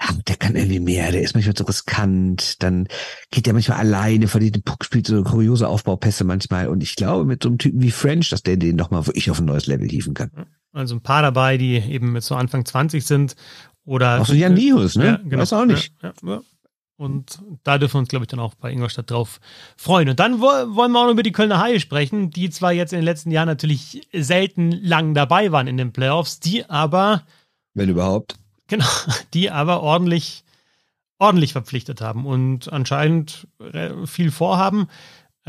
[0.00, 2.88] ja, der kann irgendwie mehr, der ist manchmal so riskant, dann
[3.30, 6.68] geht der manchmal alleine, verliert den Puck, spielt so kuriose Aufbaupässe manchmal.
[6.68, 9.40] Und ich glaube, mit so einem Typen wie French, dass der den nochmal wirklich auf
[9.40, 10.30] ein neues Level hieven kann.
[10.72, 13.34] Also ein paar dabei, die eben mit so Anfang 20 sind
[13.84, 14.20] oder.
[14.20, 15.04] Auch so Jan Nius, ne?
[15.04, 15.42] Ja, genau.
[15.42, 15.92] Weiß auch nicht.
[16.02, 16.40] Ja, ja,
[16.96, 19.40] Und da dürfen wir uns, glaube ich, dann auch bei Ingolstadt drauf
[19.76, 20.08] freuen.
[20.08, 23.00] Und dann wollen wir auch noch über die Kölner Haie sprechen, die zwar jetzt in
[23.00, 27.24] den letzten Jahren natürlich selten lang dabei waren in den Playoffs, die aber.
[27.74, 28.39] Wenn überhaupt.
[28.70, 28.86] Genau,
[29.34, 30.44] die aber ordentlich,
[31.18, 33.46] ordentlich verpflichtet haben und anscheinend
[34.06, 34.88] viel vorhaben.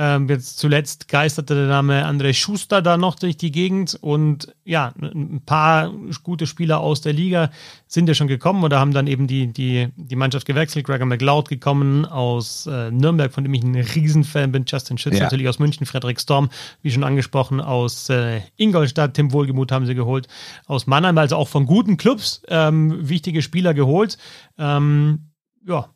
[0.03, 4.95] Ähm, jetzt zuletzt geisterte der Name André Schuster da noch durch die Gegend und ja,
[4.99, 5.93] ein paar
[6.23, 7.51] gute Spieler aus der Liga
[7.85, 10.87] sind ja schon gekommen oder haben dann eben die, die, die Mannschaft gewechselt.
[10.87, 14.65] Gregor McLeod gekommen aus äh, Nürnberg, von dem ich ein Riesenfan bin.
[14.65, 15.25] Justin Schütz ja.
[15.25, 16.49] natürlich aus München, Frederik Storm,
[16.81, 20.27] wie schon angesprochen, aus äh, Ingolstadt, Tim Wohlgemuth haben sie geholt,
[20.65, 24.17] aus Mannheim, also auch von guten Clubs ähm, wichtige Spieler geholt.
[24.57, 25.27] Ähm,
[25.67, 25.89] ja,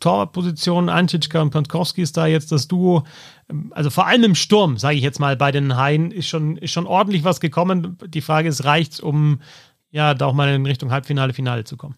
[0.00, 3.04] Torposition, Antitschka und Pankowski ist da jetzt das Duo.
[3.70, 6.72] Also vor allem im Sturm, sage ich jetzt mal, bei den Haien ist schon, ist
[6.72, 7.98] schon ordentlich was gekommen.
[8.06, 9.40] Die Frage ist, reicht es, um
[9.90, 11.96] ja da auch mal in Richtung Halbfinale, Finale zu kommen?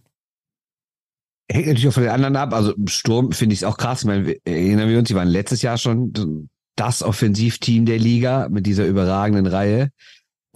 [1.51, 2.53] Hängt natürlich auch von den anderen ab.
[2.53, 4.01] Also im Sturm finde ich es auch krass.
[4.01, 8.66] Ich meine, erinnern wir uns, die waren letztes Jahr schon das Offensivteam der Liga mit
[8.66, 9.91] dieser überragenden Reihe.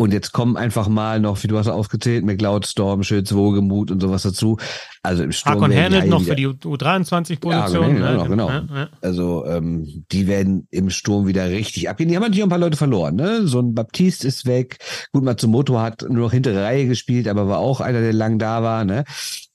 [0.01, 4.01] Und jetzt kommen einfach mal noch, wie du hast aufgezählt, McLeod, Storm, Schütz, Wogemut und
[4.01, 4.57] sowas dazu.
[5.03, 5.57] Also im Sturm.
[5.57, 7.99] Hakon Hernett noch für die U23-Position.
[7.99, 8.49] Ja, genau, genau.
[8.49, 8.89] Ja, ja.
[9.03, 12.09] Also ähm, die werden im Sturm wieder richtig abgehen.
[12.09, 13.17] Die haben natürlich auch ein paar Leute verloren.
[13.17, 13.47] Ne?
[13.47, 14.79] So ein Baptiste ist weg.
[15.13, 18.63] Gut, Matsumoto hat nur noch hintere Reihe gespielt, aber war auch einer, der lang da
[18.63, 18.87] war.
[18.87, 19.05] Ne?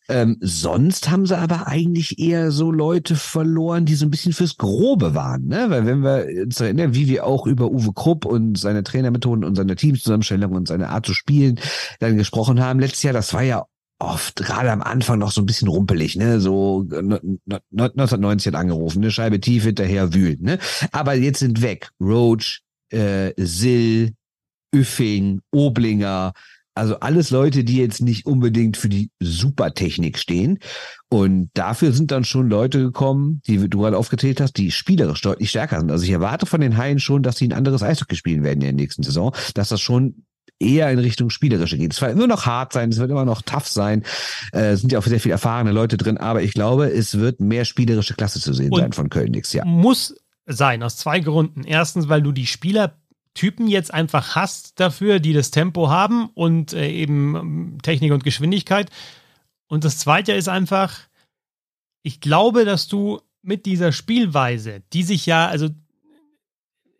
[0.08, 4.58] Ähm, sonst haben sie aber eigentlich eher so Leute verloren, die so ein bisschen fürs
[4.58, 5.70] Grobe waren, ne?
[5.70, 9.56] Weil wenn wir uns erinnern, wie wir auch über Uwe Krupp und seine Trainermethoden und
[9.56, 11.60] seine Teamzusammenstellung und seine Art zu spielen
[11.99, 13.66] dann gesprochen haben letztes Jahr, das war ja
[13.99, 16.39] oft gerade am Anfang noch so ein bisschen rumpelig, ne?
[16.39, 19.10] So 1990 hat angerufen, ne?
[19.10, 20.60] Scheibe tief hinterher wühlen, ne?
[20.91, 24.14] Aber jetzt sind weg Roach, äh, Sill,
[24.74, 26.34] Üffing, Oblinger,
[26.76, 30.59] also alles Leute, die jetzt nicht unbedingt für die Supertechnik stehen.
[31.09, 35.49] Und dafür sind dann schon Leute gekommen, die du gerade aufgezählt hast, die spielerisch deutlich
[35.49, 35.89] stärker sind.
[35.89, 38.67] Also ich erwarte von den Haien schon, dass sie ein anderes Eishockey spielen werden in
[38.67, 40.26] der nächsten Saison, dass das schon
[40.59, 41.93] eher in Richtung Spielerische geht.
[41.93, 44.03] Es wird immer noch hart sein, es wird immer noch tough sein.
[44.53, 47.39] Äh, es sind ja auch sehr viel erfahrene Leute drin, aber ich glaube, es wird
[47.39, 49.65] mehr spielerische Klasse zu sehen Und sein von Köln nächstes Jahr.
[49.65, 50.15] Muss
[50.45, 51.63] sein, aus zwei Gründen.
[51.63, 52.97] Erstens, weil du die Spieler
[53.36, 58.23] Typen jetzt einfach hast dafür, die das Tempo haben und äh, eben ähm, Technik und
[58.23, 58.89] Geschwindigkeit.
[59.67, 60.97] Und das Zweite ist einfach,
[62.01, 65.69] ich glaube, dass du mit dieser Spielweise, die sich ja, also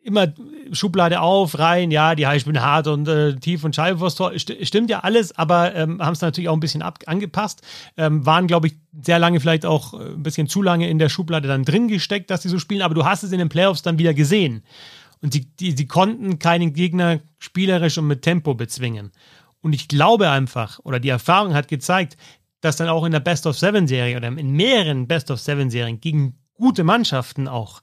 [0.04, 0.32] immer
[0.72, 4.38] Schublade auf, rein, ja, die High spielen hart und äh, tief und Scheibe vors Tor,
[4.38, 7.64] st stimmt ja alles, aber ähm, haben es natürlich auch ein bisschen ab angepasst,
[7.98, 11.10] ähm, waren, glaube ich, sehr lange vielleicht auch äh, ein bisschen zu lange in der
[11.10, 13.82] Schublade dann drin gesteckt, dass sie so spielen, aber du hast es in den Playoffs
[13.82, 14.64] dann wieder gesehen.
[15.26, 19.12] Und sie, die, sie konnten keinen Gegner spielerisch und mit Tempo bezwingen.
[19.60, 22.16] Und ich glaube einfach, oder die Erfahrung hat gezeigt,
[22.62, 25.72] dass dann auch in der Best of Seven Serie oder in mehreren Best of Seven
[25.72, 27.82] Serien gegen gute Mannschaften auch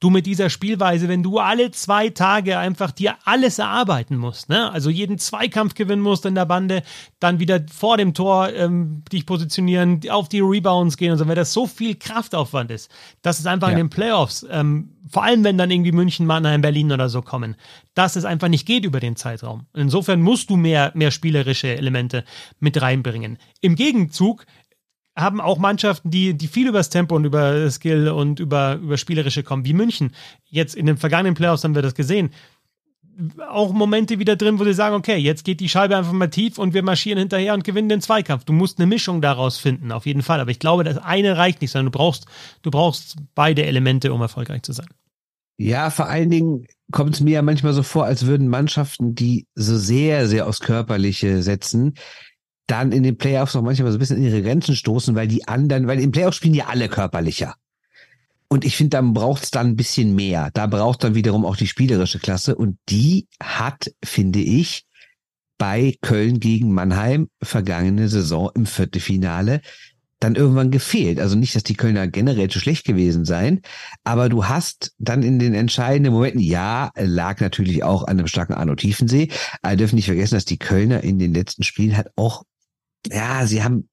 [0.00, 4.70] du mit dieser Spielweise, wenn du alle zwei Tage einfach dir alles erarbeiten musst, ne?
[4.70, 6.82] also jeden Zweikampf gewinnen musst in der Bande,
[7.18, 11.34] dann wieder vor dem Tor ähm, dich positionieren, auf die Rebounds gehen und so, wenn
[11.34, 12.90] das so viel Kraftaufwand ist,
[13.22, 13.72] dass es einfach ja.
[13.72, 17.56] in den Playoffs, ähm, vor allem wenn dann irgendwie München, Mannheim, Berlin oder so kommen,
[17.94, 19.66] dass es einfach nicht geht über den Zeitraum.
[19.72, 22.24] Insofern musst du mehr, mehr spielerische Elemente
[22.60, 23.38] mit reinbringen.
[23.62, 24.44] Im Gegenzug
[25.16, 28.98] haben auch Mannschaften, die, die viel über das Tempo und über Skill und über, über
[28.98, 30.12] Spielerische kommen, wie München.
[30.44, 32.30] Jetzt in den vergangenen Playoffs haben wir das gesehen.
[33.48, 36.58] Auch Momente wieder drin, wo sie sagen, okay, jetzt geht die Scheibe einfach mal tief
[36.58, 38.44] und wir marschieren hinterher und gewinnen den Zweikampf.
[38.44, 40.38] Du musst eine Mischung daraus finden, auf jeden Fall.
[40.38, 42.26] Aber ich glaube, das eine reicht nicht, sondern du brauchst,
[42.60, 44.88] du brauchst beide Elemente, um erfolgreich zu sein.
[45.56, 49.46] Ja, vor allen Dingen kommt es mir ja manchmal so vor, als würden Mannschaften, die
[49.54, 51.94] so sehr, sehr aufs Körperliche setzen,
[52.66, 55.46] dann in den Playoffs noch manchmal so ein bisschen in ihre Grenzen stoßen, weil die
[55.46, 57.54] anderen, weil in Playoffs spielen ja alle körperlicher.
[58.48, 60.50] Und ich finde, dann braucht es dann ein bisschen mehr.
[60.54, 62.54] Da braucht dann wiederum auch die spielerische Klasse.
[62.54, 64.84] Und die hat, finde ich,
[65.58, 69.62] bei Köln gegen Mannheim vergangene Saison im Viertelfinale
[70.20, 71.20] dann irgendwann gefehlt.
[71.20, 73.60] Also nicht, dass die Kölner generell zu schlecht gewesen seien,
[74.02, 78.54] aber du hast dann in den entscheidenden Momenten, ja, lag natürlich auch an einem starken
[78.54, 79.28] Arno Tiefensee,
[79.60, 82.44] aber dürfen nicht vergessen, dass die Kölner in den letzten Spielen halt auch
[83.10, 83.88] ja, sie haben,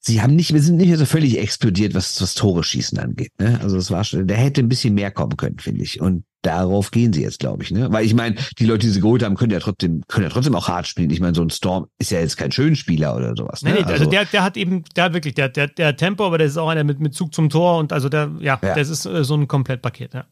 [0.00, 3.32] sie haben nicht, wir sind nicht mehr so völlig explodiert, was was Tore schießen angeht.
[3.38, 3.58] Ne?
[3.62, 6.00] Also es war schon, da hätte ein bisschen mehr kommen können, finde ich.
[6.00, 7.70] Und darauf gehen sie jetzt, glaube ich.
[7.70, 7.92] Ne?
[7.92, 10.54] Weil ich meine, die Leute, die sie geholt haben, können ja trotzdem, können ja trotzdem
[10.54, 11.10] auch hart spielen.
[11.10, 13.62] Ich meine, so ein Storm ist ja jetzt kein Schönspieler oder sowas.
[13.62, 13.70] Ne?
[13.70, 16.26] Nee, nee, also, also der, der hat eben, der hat wirklich, der, der, der Tempo,
[16.26, 18.74] aber der ist auch einer mit, mit Zug zum Tor und also der, ja, ja.
[18.74, 20.24] das ist äh, so ein Komplettpaket, ja.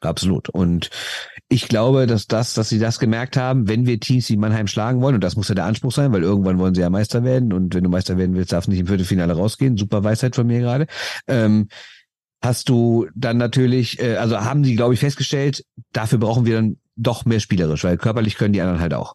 [0.00, 0.48] Absolut.
[0.50, 0.90] Und
[1.48, 5.02] Ich glaube, dass das, dass sie das gemerkt haben, wenn wir Teams wie Mannheim schlagen
[5.02, 7.52] wollen, und das muss ja der Anspruch sein, weil irgendwann wollen sie ja Meister werden
[7.52, 9.76] und wenn du Meister werden willst, darfst du nicht im Viertelfinale rausgehen.
[9.76, 10.86] Super Weisheit von mir gerade.
[11.28, 11.68] Ähm,
[12.42, 16.76] hast du dann natürlich, äh, also haben sie, glaube ich, festgestellt, dafür brauchen wir dann
[16.96, 19.14] doch mehr spielerisch, weil körperlich können die anderen halt auch.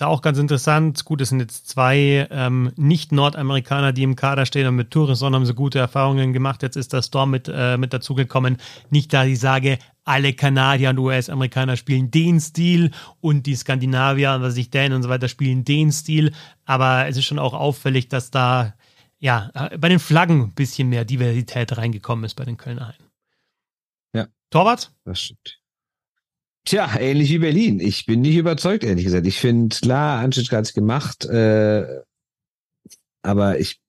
[0.00, 4.66] Da auch ganz interessant, gut, es sind jetzt zwei ähm, Nicht-Nordamerikaner, die im Kader stehen
[4.66, 6.62] und mit Tourisson haben sie gute Erfahrungen gemacht.
[6.62, 8.56] Jetzt ist der Storm mit, äh, mit dazugekommen.
[8.88, 9.78] Nicht, da ich sage,
[10.10, 12.90] alle Kanadier und US-Amerikaner spielen den Stil
[13.20, 16.32] und die Skandinavier, was ich Dänen und so weiter, spielen den Stil.
[16.64, 18.74] Aber es ist schon auch auffällig, dass da
[19.20, 23.06] ja bei den Flaggen ein bisschen mehr Diversität reingekommen ist bei den Kölner Haien.
[24.12, 24.26] Ja.
[24.50, 24.92] Torwart?
[25.04, 25.60] Das stimmt.
[26.64, 27.78] Tja, ähnlich wie Berlin.
[27.78, 29.28] Ich bin nicht überzeugt, ehrlich gesagt.
[29.28, 32.00] Ich finde, klar, Anschitsch hat es gemacht, äh,
[33.22, 33.80] aber ich,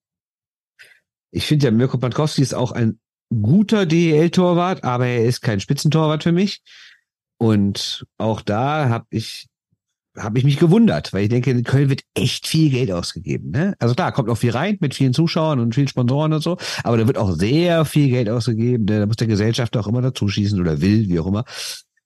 [1.31, 2.99] ich finde ja, Mirko Pankowski ist auch ein
[3.41, 6.61] guter DEL-Torwart, aber er ist kein Spitzentorwart für mich.
[7.37, 9.47] Und auch da habe ich
[10.17, 13.51] habe ich mich gewundert, weil ich denke, in Köln wird echt viel Geld ausgegeben.
[13.51, 13.75] Ne?
[13.79, 16.97] Also klar, kommt auch viel rein mit vielen Zuschauern und vielen Sponsoren und so, aber
[16.97, 18.85] da wird auch sehr viel Geld ausgegeben.
[18.85, 21.45] Da muss der Gesellschaft auch immer dazu schießen oder will, wie auch immer.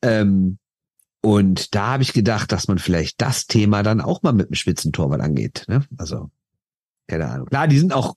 [0.04, 0.60] Ähm,
[1.22, 4.56] und da habe ich gedacht, dass man vielleicht das Thema dann auch mal mit dem
[4.56, 5.66] Spitzentorwart angeht.
[5.68, 5.84] Ne?
[5.98, 6.30] Also,
[7.08, 7.48] keine Ahnung.
[7.48, 8.14] Klar, die sind auch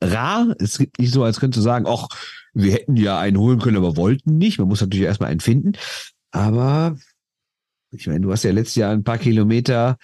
[0.00, 0.54] rar.
[0.58, 2.08] Es gibt nicht so, als könntest du sagen, ach,
[2.52, 4.58] wir hätten ja einen holen können, aber wollten nicht.
[4.58, 5.72] Man muss natürlich erstmal einen finden.
[6.30, 6.96] Aber
[7.92, 9.98] ich meine, du hast ja letztes Jahr ein paar Kilometer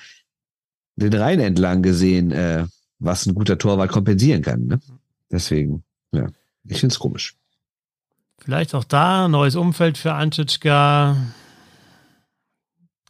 [0.96, 2.66] den Rhein entlang gesehen, äh,
[2.98, 4.66] was ein guter Torwart kompensieren kann.
[4.66, 4.80] Ne?
[5.30, 6.26] Deswegen, ja,
[6.64, 7.36] ich finde es komisch.
[8.38, 11.16] Vielleicht auch da, neues Umfeld für Antitschka.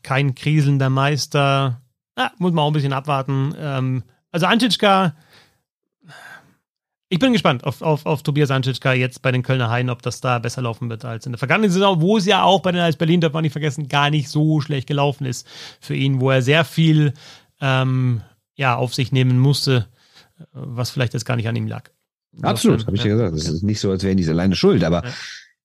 [0.02, 1.80] Kein kriselnder Meister.
[2.14, 3.54] Ah, muss man auch ein bisschen abwarten.
[3.58, 5.14] Ähm, also Antitschka,
[7.08, 10.20] ich bin gespannt auf, auf, auf Tobias Antitschka jetzt bei den Kölner Haien, ob das
[10.20, 12.80] da besser laufen wird als in der vergangenen Saison, wo es ja auch bei den
[12.80, 15.46] als Berlin, darf man nicht vergessen, gar nicht so schlecht gelaufen ist
[15.80, 17.14] für ihn, wo er sehr viel
[17.60, 18.22] ähm,
[18.56, 19.86] ja, auf sich nehmen musste,
[20.52, 21.90] was vielleicht jetzt gar nicht an ihm lag.
[22.42, 23.34] Absolut, habe ich ja gesagt.
[23.36, 25.10] Es ist nicht so, als wären die alleine schuld, aber ja.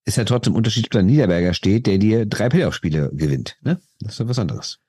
[0.06, 3.58] ist ja trotzdem Unterschied, ob da Niederberger steht, der dir drei Playoff-Spiele gewinnt.
[3.62, 3.82] Ne?
[4.00, 4.80] Das ist ja was anderes.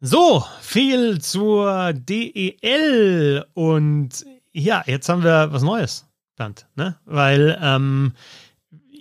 [0.00, 4.24] So, viel zur DEL und
[4.56, 6.96] ja, jetzt haben wir was Neues, Bernd, ne?
[7.04, 8.14] Weil ähm,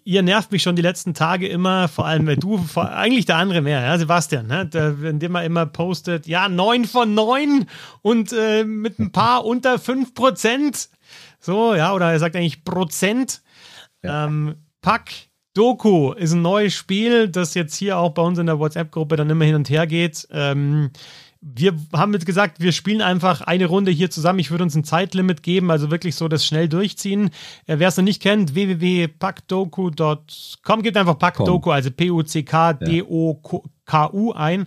[0.03, 3.37] ihr nervt mich schon die letzten Tage immer, vor allem weil du, vor, eigentlich der
[3.37, 4.65] andere mehr, ja, Sebastian, ne?
[4.65, 7.67] Der, indem er immer postet, ja, neun von neun
[8.01, 10.89] und äh, mit ein paar unter fünf Prozent.
[11.39, 13.41] So, ja, oder er sagt eigentlich Prozent.
[14.03, 14.25] Ja.
[14.25, 15.11] Ähm, Pack
[15.53, 19.29] Doku ist ein neues Spiel, das jetzt hier auch bei uns in der WhatsApp-Gruppe dann
[19.29, 20.27] immer hin und her geht.
[20.31, 20.91] Ähm,
[21.47, 24.39] wir haben jetzt gesagt, wir spielen einfach eine Runde hier zusammen.
[24.39, 27.29] Ich würde uns ein Zeitlimit geben, also wirklich so das schnell durchziehen.
[27.67, 34.65] Äh, Wer es noch nicht kennt, www.packdoku.com, gibt einfach Packdoku, also P-U-C-K-D-O-K-U ein.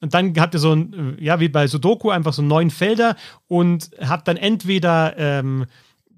[0.00, 3.16] Und dann habt ihr so ein, ja, wie bei Sudoku, einfach so neun Felder
[3.46, 5.66] und habt dann entweder ähm,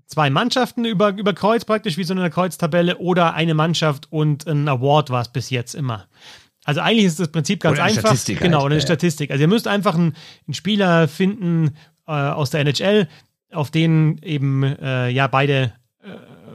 [0.07, 4.69] zwei Mannschaften über, über Kreuz praktisch, wie so eine Kreuztabelle, oder eine Mannschaft und ein
[4.69, 6.07] Award war es bis jetzt immer.
[6.67, 8.01] Also eigentlich ist das Prinzip ganz einfach.
[8.01, 8.67] Statistik genau, halt.
[8.67, 8.81] eine ja.
[8.81, 9.31] Statistik.
[9.31, 10.15] Also ihr müsst einfach einen,
[10.47, 11.77] einen Spieler finden
[12.09, 13.09] äh, aus der NHL,
[13.53, 16.09] auf den eben äh, ja beide äh,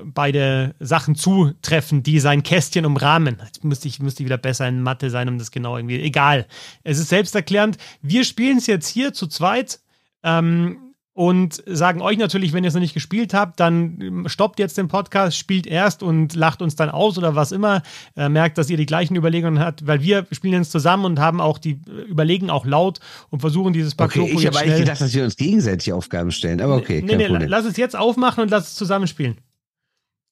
[0.03, 3.37] beide Sachen zutreffen, die sein Kästchen umrahmen.
[3.45, 6.01] Jetzt müsste ich, müsste ich wieder besser in Mathe sein, um das genau irgendwie.
[6.01, 6.45] Egal.
[6.83, 7.77] Es ist selbsterklärend.
[8.01, 9.79] Wir spielen es jetzt hier zu zweit.
[10.23, 10.90] Ähm,
[11.21, 14.87] und sagen euch natürlich, wenn ihr es noch nicht gespielt habt, dann stoppt jetzt den
[14.87, 17.83] Podcast, spielt erst und lacht uns dann aus oder was immer.
[18.15, 21.39] Äh, merkt, dass ihr die gleichen Überlegungen habt, weil wir spielen jetzt zusammen und haben
[21.39, 24.23] auch die überlegen auch laut und versuchen dieses Paket.
[24.23, 27.03] Okay, ich habe eigentlich gedacht, dass wir uns gegenseitig Aufgaben stellen, aber okay.
[27.05, 27.49] Nee, nee, Problem.
[27.49, 29.37] lass es jetzt aufmachen und lass es zusammenspielen.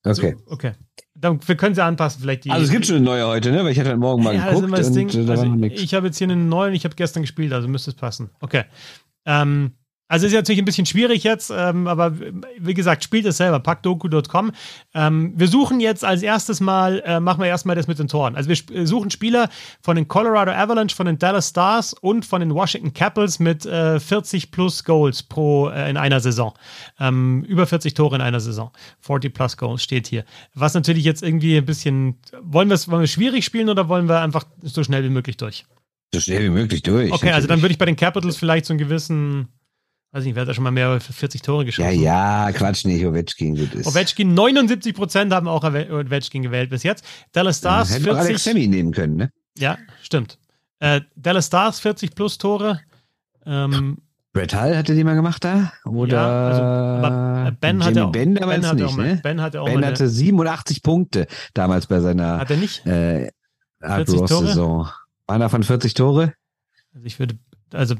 [0.03, 0.37] Okay.
[0.43, 0.71] So, okay.
[1.13, 2.49] Dann, wir können sie anpassen, vielleicht die.
[2.49, 3.63] Also es gibt schon eine neue heute, ne?
[3.63, 4.75] Weil ich hatte heute Morgen mal ja, geguckt.
[4.75, 5.07] Das Ding.
[5.07, 7.91] Und, äh, also, ich habe jetzt hier einen neuen, ich habe gestern gespielt, also müsste
[7.91, 8.31] es passen.
[8.39, 8.63] Okay.
[9.27, 9.73] Ähm,
[10.09, 12.17] also ist natürlich ein bisschen schwierig jetzt, ähm, aber
[12.57, 14.51] wie gesagt, spielt es selber, packdoku.com.
[14.95, 18.35] Ähm, wir suchen jetzt als erstes mal, äh, machen wir erstmal das mit den Toren.
[18.35, 19.49] Also wir äh, suchen Spieler
[19.83, 23.99] von den Colorado Avalanche, von den Dallas Stars und von den Washington Capitals mit äh,
[23.99, 26.57] 40 plus Goals pro äh, in einer Saison.
[26.99, 28.71] Ähm, über 40 Tore in einer Saison.
[29.01, 30.25] 40 plus Goals steht hier.
[30.55, 34.09] Was natürlich jetzt irgendwie ein bisschen, wollen wir es wollen wir schwierig spielen oder wollen
[34.09, 35.65] wir einfach so schnell wie möglich durch?
[36.11, 37.11] So schnell wie möglich durch.
[37.11, 37.35] Okay, natürlich.
[37.35, 39.49] also dann würde ich bei den Capitals vielleicht so einen gewissen
[40.11, 42.01] Weiß nicht, wer hat da schon mal mehr als 40 Tore geschossen?
[42.01, 43.85] Ja, ja, Quatsch nicht, Ovechkin gut ist.
[43.85, 47.05] Ovechkin, 79 Prozent haben auch Ovechkin gewählt bis jetzt.
[47.31, 48.13] Dallas Stars, ja, 40.
[48.15, 49.31] Alex Sammy nehmen können, ne?
[49.57, 50.39] Ja, stimmt.
[50.79, 52.79] Äh, Dallas Stars, 40 plus Tore.
[53.45, 53.97] Ähm,
[54.33, 55.73] Brett Hall hatte die mal gemacht da?
[55.85, 59.61] Oder ja, also, aber Ben hatte auch, Ben, ben hatte nicht, auch mal, Ben hatte
[59.61, 62.39] auch Ben hatte 87 Punkte damals bei seiner.
[62.39, 62.85] Hat er nicht?
[62.85, 63.31] Äh,
[63.81, 64.47] 40 Tore?
[64.47, 64.89] Saison.
[65.27, 66.33] Einer von 40 Tore?
[66.93, 67.37] Also ich würde,
[67.73, 67.95] also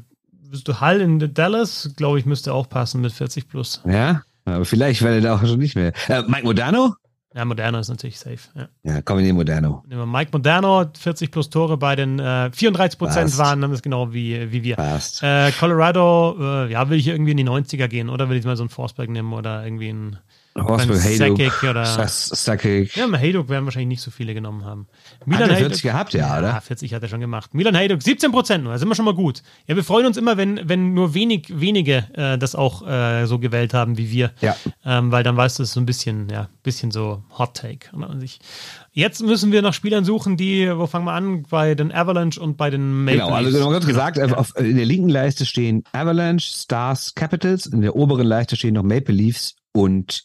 [0.80, 3.80] Hall in Dallas, glaube ich, müsste auch passen mit 40 plus.
[3.86, 5.92] Ja, aber vielleicht, weil er da auch schon nicht mehr.
[6.08, 6.94] Äh, Mike Modano?
[7.34, 8.38] Ja, Moderno ist natürlich safe.
[8.56, 9.84] Ja, ja kommen wir in Moderno.
[9.86, 13.82] Nehmen wir Mike Moderno, 40 plus Tore bei den äh, 34 Prozent waren, dann ist
[13.82, 14.74] genau wie, wie wir.
[14.74, 15.22] Passt.
[15.22, 18.56] Äh, Colorado, äh, ja, will ich irgendwie in die 90er gehen oder will ich mal
[18.56, 20.18] so einen Forsberg nehmen oder irgendwie einen
[20.56, 22.96] Horsburg, Hayduk, oder Sakic.
[22.96, 24.88] Ja, Hayduk werden wahrscheinlich nicht so viele genommen haben.
[25.24, 26.48] Milan hat er 40 Hayduk, gehabt, ja, oder?
[26.48, 27.54] Ja, 40 hat er schon gemacht.
[27.54, 29.42] Milan Hayduk, 17 Prozent nur, da sind wir schon mal gut.
[29.68, 33.38] Ja, wir freuen uns immer, wenn, wenn nur wenig, wenige äh, das auch äh, so
[33.38, 34.32] gewählt haben wie wir.
[34.40, 34.56] Ja.
[34.84, 37.88] Ähm, weil dann weißt du, es ist so ein bisschen, ja, bisschen so Hot Take.
[38.92, 41.44] Jetzt müssen wir nach Spielern suchen, die, wo fangen wir an?
[41.48, 44.26] Bei den Avalanche und bei den Maple Genau, also noch ganz gesagt, ja.
[44.32, 48.82] auf, in der linken Leiste stehen Avalanche, Stars, Capitals, in der oberen Leiste stehen noch
[48.82, 50.24] Maple Leafs und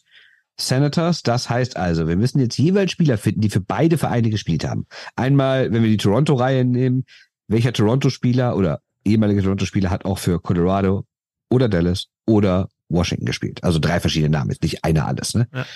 [0.58, 1.22] Senators.
[1.22, 4.86] Das heißt also, wir müssen jetzt jeweils Spieler finden, die für beide Vereine gespielt haben.
[5.14, 7.04] Einmal, wenn wir die Toronto-Reihe nehmen,
[7.48, 11.04] welcher Toronto-Spieler oder ehemaliger Toronto-Spieler hat auch für Colorado
[11.50, 13.62] oder Dallas oder Washington gespielt.
[13.62, 15.34] Also drei verschiedene Namen, ist nicht einer alles.
[15.34, 15.48] Ne?
[15.52, 15.66] Ja.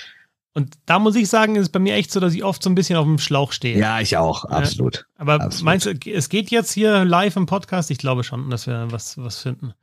[0.52, 2.70] Und da muss ich sagen, ist es bei mir echt so, dass ich oft so
[2.70, 3.78] ein bisschen auf dem Schlauch stehe.
[3.78, 4.96] Ja, ich auch, absolut.
[4.96, 5.64] Ja, aber absolut.
[5.64, 7.90] meinst du, es geht jetzt hier live im Podcast?
[7.90, 9.74] Ich glaube schon, dass wir was, was finden.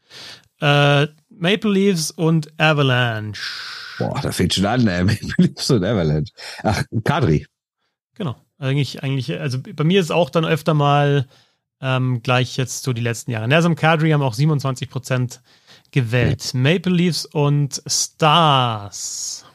[0.60, 3.87] Äh, Maple Leafs und Avalanche.
[3.98, 5.04] Boah, da fehlt schon an, ey.
[5.04, 6.34] Maple Leafs und Avalanche.
[6.64, 7.46] Ach, Kadri.
[8.16, 8.36] Genau.
[8.60, 11.28] Eigentlich, eigentlich, also bei mir ist auch dann öfter mal
[11.80, 13.48] ähm, gleich jetzt so die letzten Jahre.
[13.48, 15.42] Nazem Kadri haben auch 27 Prozent
[15.92, 16.54] gewählt.
[16.54, 16.60] Ja.
[16.60, 19.46] Maple Leafs und Stars.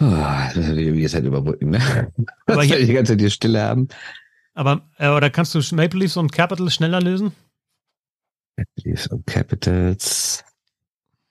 [0.00, 2.12] Oh, das ist halt überbrücken, ne?
[2.46, 3.88] Aber hier, die ganze Zeit die Stille haben.
[4.54, 7.32] Aber, äh, oder kannst du Maple Leafs und Capitals schneller lösen?
[8.56, 10.44] Maple Leafs und Capitals.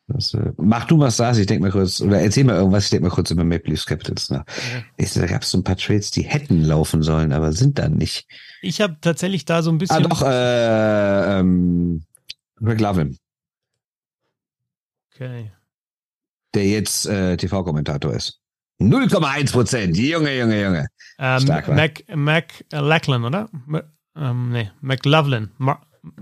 [0.08, 2.89] Das, äh, mach du was sagst, ich denke mal kurz, oder erzähl mal irgendwas, ich
[2.91, 4.45] denke mal kurz über Maple Leafs Capitals nach.
[4.47, 4.84] Ja.
[4.95, 7.95] Ich, da gab es so ein paar Trades, die hätten laufen sollen, aber sind dann
[7.95, 8.26] nicht.
[8.62, 9.97] Ich habe tatsächlich da so ein bisschen.
[9.97, 12.03] Ah, doch, äh, ähm,
[12.55, 13.18] Greg Lovin.
[15.14, 15.51] Okay.
[16.53, 18.39] Der jetzt äh, TV-Kommentator ist.
[18.80, 20.88] 0,1 Prozent, Junge, Junge, Junge.
[21.20, 23.49] Ähm, Stark, Mac, Mac Lachlan, oder?
[24.16, 25.51] Ähm, nee, McLaughlin.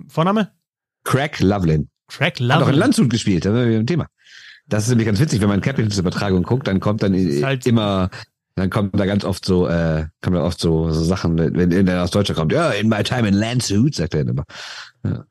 [0.08, 0.52] Vorname?
[1.04, 1.88] Craig Loveland.
[2.08, 2.62] Craig Loveland.
[2.62, 4.08] Hat auch in Landshut gespielt, da sind wir im Thema.
[4.68, 8.10] Das ist nämlich ganz witzig, wenn man Capitals-Übertragung guckt, dann kommt dann halt immer,
[8.56, 11.86] dann kommt da ganz oft so, äh, kommt da oft so, so Sachen, wenn, wenn
[11.86, 14.46] der aus Deutschland kommt, ja, in my time in Landshut, sagt er dann immer.
[15.04, 15.26] Ja.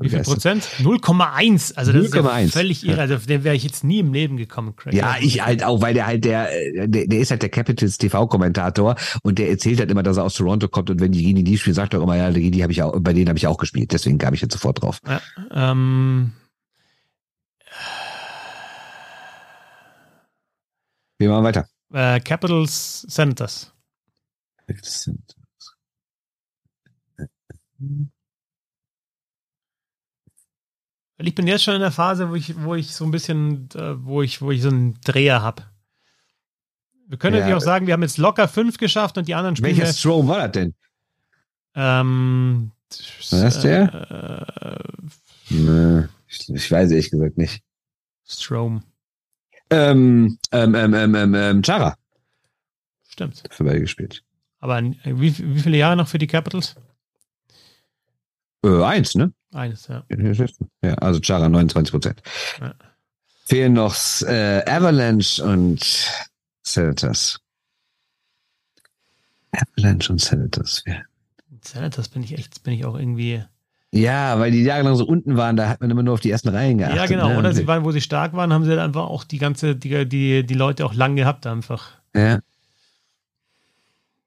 [0.00, 0.68] Wie viel Prozent?
[0.80, 1.74] 0,1.
[1.76, 3.00] Also das 0, ist ja völlig irre.
[3.00, 4.94] Also auf den wäre ich jetzt nie im Leben gekommen, Craig.
[4.94, 6.48] Ja, ich halt auch, weil der halt der,
[6.86, 10.34] der, der ist halt der Capitals TV-Kommentator und der erzählt halt immer, dass er aus
[10.34, 12.72] Toronto kommt und wenn die gegen die spielen, sagt er immer, ja, die, die habe
[12.72, 13.92] ich auch, bei denen habe ich auch gespielt.
[13.92, 15.00] Deswegen kam ich jetzt sofort drauf.
[15.06, 15.20] Ja,
[15.52, 16.32] ähm,
[21.18, 21.66] Wir machen weiter.
[21.92, 23.72] Äh, Capitals Senators.
[24.82, 25.36] Senators.
[31.16, 33.68] Weil ich bin jetzt schon in der Phase, wo ich, wo ich so ein bisschen,
[33.74, 35.62] äh, wo ich, wo ich so einen Dreher habe.
[37.08, 37.40] Wir können ja.
[37.40, 39.76] natürlich auch sagen, wir haben jetzt locker fünf geschafft und die anderen spielen.
[39.76, 40.74] Welcher Strom war das denn?
[41.74, 42.72] Ähm,
[43.30, 44.82] war das der?
[45.50, 47.62] Äh, nee, ich, ich, weiß ehrlich gesagt nicht.
[48.26, 48.82] Strom.
[49.70, 51.96] Ähm, ähm, ähm, ähm, ähm, ähm Chara.
[53.08, 53.42] Stimmt.
[53.50, 54.22] Für beide gespielt.
[54.58, 56.76] Aber wie, wie viele Jahre noch für die Capitals?
[58.64, 59.32] Äh, eins, ne?
[59.56, 60.04] Eines, ja.
[60.82, 62.22] Ja, also Chara 29 Prozent.
[62.60, 62.74] Ja.
[63.46, 66.10] Fehlen noch äh, Avalanche und
[66.62, 67.40] Senators.
[69.52, 70.82] Avalanche und Senators.
[70.86, 70.96] Ja.
[71.62, 73.42] Senators bin ich echt, bin ich auch irgendwie.
[73.92, 76.48] Ja, weil die jahrelang so unten waren, da hat man immer nur auf die ersten
[76.48, 76.98] Reihen geachtet.
[76.98, 77.28] Ja, genau.
[77.28, 77.38] Ne?
[77.38, 80.06] Oder sie waren, wo sie stark waren, haben sie dann einfach auch die ganze, die,
[80.06, 81.92] die, die Leute auch lang gehabt einfach.
[82.14, 82.40] Ja.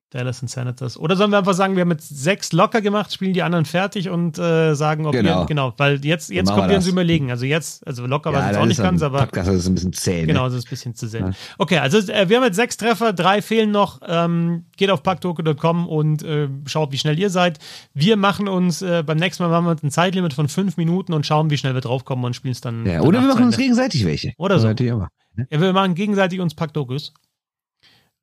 [0.10, 0.97] Dallas und Senators.
[0.97, 4.10] Oder sollen wir einfach sagen, wir haben jetzt sechs locker gemacht, spielen die anderen fertig
[4.10, 5.41] und äh, sagen, ob genau.
[5.41, 7.30] wir, genau, weil jetzt, jetzt kommen wir uns überlegen.
[7.30, 9.20] Also jetzt, also locker, ja, jetzt auch nicht ganz, aber.
[9.20, 10.22] Podcast ist ein bisschen zäh.
[10.22, 10.28] Ne?
[10.28, 11.20] Genau, das ist ein bisschen zu zäh.
[11.20, 11.32] Ja.
[11.60, 13.99] Okay, also äh, wir haben jetzt sechs Treffer, drei fehlen noch.
[14.07, 17.60] Ähm, geht auf packtoke.com und äh, schaut, wie schnell ihr seid.
[17.93, 21.14] Wir machen uns, äh, beim nächsten Mal machen wir uns ein Zeitlimit von fünf Minuten
[21.14, 22.86] und schauen, wie schnell wir draufkommen und spielen es dann.
[22.88, 24.34] Ja, oder wir machen uns gegenseitig welche.
[24.38, 24.68] Oder so.
[24.70, 27.14] Ja, wir machen gegenseitig uns Packtokes.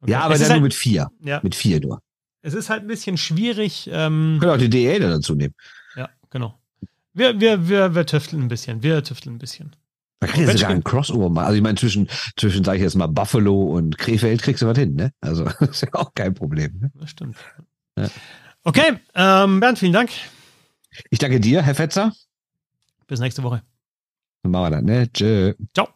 [0.01, 0.13] Okay.
[0.13, 1.11] Ja, aber es dann halt, nur mit vier.
[1.21, 1.41] Ja.
[1.43, 2.03] Mit vier nur.
[2.43, 3.89] Es ist halt ein bisschen schwierig.
[3.93, 5.55] Ähm, Können auch die DA dazu nehmen.
[5.97, 6.59] Ja, genau.
[7.13, 8.83] Wir, wir, wir, wir tüfteln ein bisschen.
[8.83, 9.75] Wir tüfteln ein bisschen.
[10.21, 11.47] Man kann ja sogar ein Crossover machen.
[11.47, 14.79] Also ich meine, zwischen, zwischen, sage ich jetzt mal, Buffalo und Krefeld kriegst du was
[14.79, 15.13] hin, ne?
[15.21, 16.79] Also das ist ja auch kein Problem.
[16.81, 16.91] Ne?
[16.95, 17.37] Das stimmt.
[17.99, 18.09] Ja.
[18.65, 20.11] Okay, ähm, Bernd, vielen Dank.
[21.11, 22.13] Ich danke dir, Herr Fetzer.
[23.07, 23.63] Bis nächste Woche.
[24.43, 25.13] Dann machen wir das, ne?
[25.13, 25.55] Tschö.
[25.75, 25.96] Ciao.